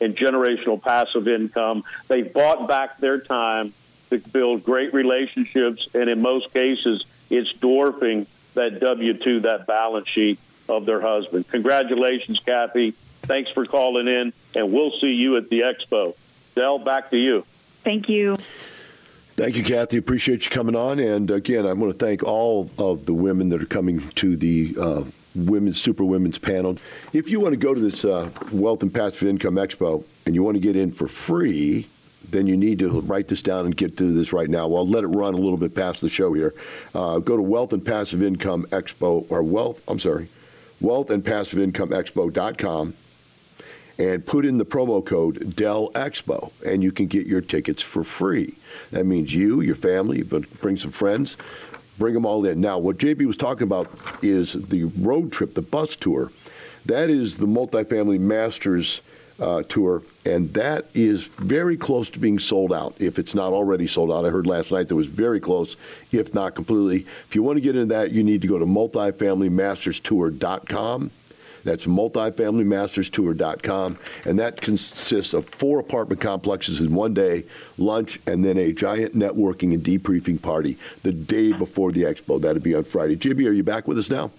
and 0.00 0.16
generational 0.16 0.80
passive 0.80 1.28
income. 1.28 1.84
They've 2.08 2.32
bought 2.32 2.68
back 2.68 2.98
their 2.98 3.18
time 3.18 3.72
to 4.10 4.18
build 4.18 4.64
great 4.64 4.92
relationships, 4.92 5.88
and 5.94 6.10
in 6.10 6.20
most 6.20 6.52
cases, 6.52 7.04
it's 7.30 7.52
dwarfing 7.54 8.26
that 8.54 8.80
W 8.80 9.14
2, 9.14 9.40
that 9.40 9.66
balance 9.66 10.08
sheet 10.08 10.38
of 10.68 10.84
their 10.86 11.00
husband. 11.00 11.48
Congratulations, 11.48 12.38
Kathy. 12.44 12.94
Thanks 13.22 13.50
for 13.52 13.64
calling 13.64 14.08
in, 14.08 14.32
and 14.54 14.72
we'll 14.72 14.92
see 15.00 15.12
you 15.12 15.36
at 15.36 15.48
the 15.48 15.60
expo. 15.60 16.14
Del, 16.54 16.78
back 16.78 17.10
to 17.10 17.16
you. 17.16 17.44
Thank 17.84 18.08
you. 18.08 18.36
Thank 19.34 19.56
you, 19.56 19.64
Kathy. 19.64 19.96
Appreciate 19.96 20.44
you 20.44 20.50
coming 20.50 20.76
on. 20.76 20.98
And 20.98 21.30
again, 21.30 21.66
I 21.66 21.72
want 21.72 21.98
to 21.98 22.04
thank 22.04 22.22
all 22.22 22.70
of 22.76 23.06
the 23.06 23.14
women 23.14 23.48
that 23.48 23.62
are 23.62 23.66
coming 23.66 24.06
to 24.16 24.36
the 24.36 24.76
uh, 24.78 25.04
Women's 25.34 25.80
Super 25.80 26.04
Women's 26.04 26.36
panel. 26.36 26.76
If 27.14 27.30
you 27.30 27.40
want 27.40 27.54
to 27.54 27.56
go 27.56 27.72
to 27.72 27.80
this 27.80 28.04
uh, 28.04 28.28
Wealth 28.52 28.82
and 28.82 28.92
Passive 28.92 29.26
Income 29.26 29.54
Expo 29.54 30.04
and 30.26 30.34
you 30.34 30.42
want 30.42 30.56
to 30.56 30.60
get 30.60 30.76
in 30.76 30.92
for 30.92 31.08
free, 31.08 31.88
then 32.28 32.46
you 32.46 32.58
need 32.58 32.78
to 32.80 33.00
write 33.00 33.28
this 33.28 33.40
down 33.40 33.64
and 33.64 33.74
get 33.74 33.96
to 33.96 34.12
this 34.12 34.34
right 34.34 34.50
now. 34.50 34.68
Well, 34.68 34.80
I'll 34.80 34.88
let 34.88 35.02
it 35.02 35.08
run 35.08 35.32
a 35.32 35.38
little 35.38 35.56
bit 35.56 35.74
past 35.74 36.02
the 36.02 36.10
show 36.10 36.34
here. 36.34 36.52
Uh, 36.94 37.18
go 37.18 37.34
to 37.34 37.42
Wealth 37.42 37.72
and 37.72 37.84
Passive 37.84 38.22
Income 38.22 38.66
Expo 38.70 39.24
or 39.30 39.42
Wealth, 39.42 39.80
I'm 39.88 39.98
sorry, 39.98 40.28
Wealth 40.82 41.10
and 41.10 41.24
Passive 41.24 41.58
Income 41.58 41.90
Expo.com 41.90 42.92
and 43.98 44.24
put 44.26 44.44
in 44.44 44.58
the 44.58 44.64
promo 44.64 45.04
code 45.04 45.54
Del 45.56 45.90
Expo, 45.92 46.50
and 46.66 46.82
you 46.82 46.92
can 46.92 47.06
get 47.06 47.26
your 47.26 47.40
tickets 47.40 47.82
for 47.82 48.04
free. 48.04 48.54
That 48.90 49.06
means 49.06 49.32
you, 49.32 49.60
your 49.60 49.76
family, 49.76 50.22
but 50.22 50.48
bring 50.60 50.76
some 50.76 50.92
friends, 50.92 51.36
bring 51.98 52.14
them 52.14 52.26
all 52.26 52.44
in. 52.46 52.60
Now, 52.60 52.78
what 52.78 52.98
JB 52.98 53.26
was 53.26 53.36
talking 53.36 53.64
about 53.64 53.90
is 54.22 54.52
the 54.52 54.84
road 55.00 55.32
trip, 55.32 55.54
the 55.54 55.62
bus 55.62 55.96
tour. 55.96 56.30
That 56.86 57.10
is 57.10 57.36
the 57.36 57.46
multifamily 57.46 58.18
masters 58.18 59.02
uh, 59.40 59.62
tour, 59.64 60.02
and 60.24 60.52
that 60.54 60.86
is 60.94 61.24
very 61.24 61.76
close 61.76 62.08
to 62.10 62.18
being 62.18 62.38
sold 62.38 62.72
out. 62.72 62.94
If 62.98 63.18
it's 63.18 63.34
not 63.34 63.52
already 63.52 63.86
sold 63.86 64.10
out, 64.12 64.24
I 64.24 64.30
heard 64.30 64.46
last 64.46 64.70
night 64.70 64.88
that 64.88 64.94
was 64.94 65.08
very 65.08 65.40
close, 65.40 65.76
if 66.12 66.32
not 66.34 66.54
completely. 66.54 67.06
If 67.28 67.34
you 67.34 67.42
want 67.42 67.56
to 67.56 67.60
get 67.60 67.76
into 67.76 67.92
that, 67.94 68.12
you 68.12 68.22
need 68.22 68.40
to 68.42 68.48
go 68.48 68.58
to 68.58 68.66
multifamilymasterstour.com. 68.66 71.10
That's 71.64 71.86
multifamilymasterstour.com, 71.86 73.98
and 74.24 74.38
that 74.38 74.60
consists 74.60 75.34
of 75.34 75.48
four 75.48 75.78
apartment 75.78 76.20
complexes 76.20 76.80
in 76.80 76.94
one 76.94 77.14
day, 77.14 77.44
lunch, 77.78 78.20
and 78.26 78.44
then 78.44 78.58
a 78.58 78.72
giant 78.72 79.14
networking 79.14 79.74
and 79.74 79.82
debriefing 79.82 80.40
party 80.40 80.78
the 81.02 81.12
day 81.12 81.52
before 81.52 81.92
the 81.92 82.02
expo. 82.02 82.40
That'll 82.40 82.62
be 82.62 82.74
on 82.74 82.84
Friday. 82.84 83.16
Jimmy, 83.16 83.46
are 83.46 83.52
you 83.52 83.62
back 83.62 83.88
with 83.88 83.98
us 83.98 84.10
now? 84.10 84.30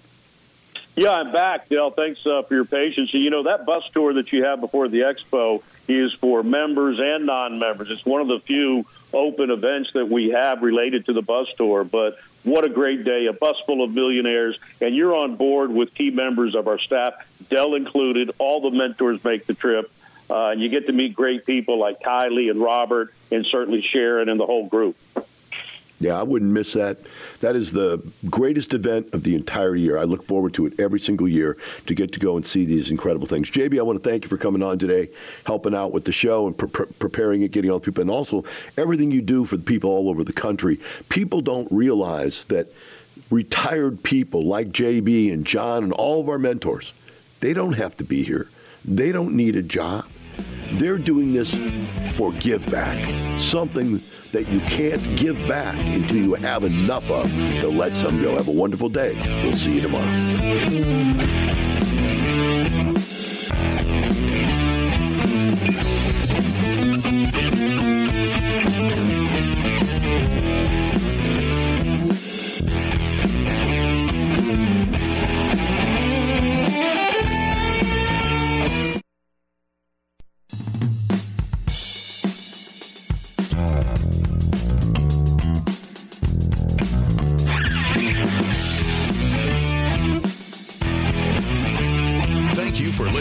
Yeah, 0.95 1.09
I'm 1.09 1.31
back, 1.31 1.69
Dale. 1.69 1.89
Thanks 1.89 2.25
uh, 2.25 2.43
for 2.43 2.53
your 2.53 2.65
patience. 2.65 3.13
You 3.13 3.31
know, 3.31 3.43
that 3.43 3.65
bus 3.65 3.83
tour 3.93 4.13
that 4.13 4.31
you 4.31 4.43
have 4.43 4.61
before 4.61 4.87
the 4.87 4.99
expo 4.99 5.63
is 5.87 6.13
for 6.13 6.43
members 6.43 6.99
and 6.99 7.25
non 7.25 7.57
members. 7.57 7.89
It's 7.89 8.05
one 8.05 8.21
of 8.21 8.27
the 8.27 8.39
few 8.39 8.85
open 9.13 9.51
events 9.51 9.91
that 9.93 10.09
we 10.09 10.29
have 10.29 10.61
related 10.61 11.05
to 11.05 11.13
the 11.13 11.21
bus 11.21 11.47
tour. 11.57 11.83
But 11.83 12.17
what 12.43 12.65
a 12.65 12.69
great 12.69 13.03
day, 13.03 13.27
a 13.27 13.33
bus 13.33 13.55
full 13.65 13.83
of 13.83 13.91
millionaires, 13.91 14.57
and 14.81 14.95
you're 14.95 15.15
on 15.15 15.35
board 15.35 15.71
with 15.71 15.93
key 15.93 16.09
members 16.09 16.55
of 16.55 16.67
our 16.67 16.79
staff, 16.79 17.13
Del 17.49 17.75
included. 17.75 18.31
All 18.37 18.61
the 18.61 18.71
mentors 18.71 19.23
make 19.23 19.45
the 19.45 19.53
trip. 19.53 19.91
Uh, 20.29 20.51
and 20.51 20.61
you 20.61 20.69
get 20.69 20.87
to 20.87 20.93
meet 20.93 21.13
great 21.13 21.45
people 21.45 21.77
like 21.77 21.99
Kylie 21.99 22.49
and 22.49 22.59
Robert, 22.59 23.13
and 23.31 23.45
certainly 23.45 23.81
Sharon 23.81 24.29
and 24.29 24.39
the 24.39 24.45
whole 24.45 24.67
group. 24.67 24.95
Yeah, 26.03 26.19
I 26.19 26.23
wouldn't 26.23 26.51
miss 26.51 26.73
that. 26.73 26.97
That 27.39 27.55
is 27.55 27.71
the 27.71 28.03
greatest 28.29 28.73
event 28.73 29.13
of 29.13 29.23
the 29.23 29.35
entire 29.35 29.73
year. 29.73 29.97
I 29.97 30.03
look 30.03 30.21
forward 30.21 30.53
to 30.55 30.65
it 30.65 30.77
every 30.77 30.99
single 30.99 31.29
year 31.29 31.55
to 31.85 31.95
get 31.95 32.11
to 32.11 32.19
go 32.19 32.35
and 32.35 32.45
see 32.45 32.65
these 32.65 32.89
incredible 32.89 33.25
things. 33.25 33.49
JB, 33.49 33.79
I 33.79 33.83
want 33.83 34.03
to 34.03 34.09
thank 34.09 34.23
you 34.25 34.29
for 34.29 34.37
coming 34.37 34.61
on 34.61 34.77
today, 34.77 35.09
helping 35.45 35.73
out 35.73 35.93
with 35.93 36.03
the 36.03 36.11
show 36.11 36.45
and 36.45 36.57
pre- 36.57 36.87
preparing 36.99 37.43
it, 37.43 37.51
getting 37.51 37.71
all 37.71 37.79
the 37.79 37.85
people, 37.85 38.01
and 38.01 38.11
also 38.11 38.43
everything 38.77 39.11
you 39.11 39.21
do 39.21 39.45
for 39.45 39.55
the 39.55 39.63
people 39.63 39.91
all 39.91 40.09
over 40.09 40.25
the 40.25 40.33
country. 40.33 40.77
People 41.07 41.39
don't 41.39 41.71
realize 41.71 42.43
that 42.49 42.67
retired 43.29 44.03
people 44.03 44.45
like 44.45 44.73
JB 44.73 45.31
and 45.31 45.45
John 45.45 45.85
and 45.85 45.93
all 45.93 46.19
of 46.19 46.27
our 46.27 46.37
mentors, 46.37 46.91
they 47.39 47.53
don't 47.53 47.73
have 47.73 47.95
to 47.95 48.03
be 48.03 48.25
here. 48.25 48.49
They 48.83 49.13
don't 49.13 49.37
need 49.37 49.55
a 49.55 49.63
job. 49.63 50.03
They're 50.73 50.97
doing 50.97 51.33
this 51.33 51.53
for 52.17 52.31
give 52.33 52.65
back, 52.71 52.97
something 53.39 54.01
that 54.31 54.47
you 54.47 54.59
can't 54.61 55.15
give 55.17 55.37
back 55.47 55.75
until 55.75 56.17
you 56.17 56.33
have 56.33 56.63
enough 56.63 57.09
of 57.11 57.29
to 57.29 57.67
let 57.67 57.95
some 57.95 58.21
go. 58.21 58.35
Have 58.35 58.47
a 58.47 58.51
wonderful 58.51 58.89
day. 58.89 59.13
We'll 59.43 59.57
see 59.57 59.75
you 59.75 59.81
tomorrow. 59.81 61.69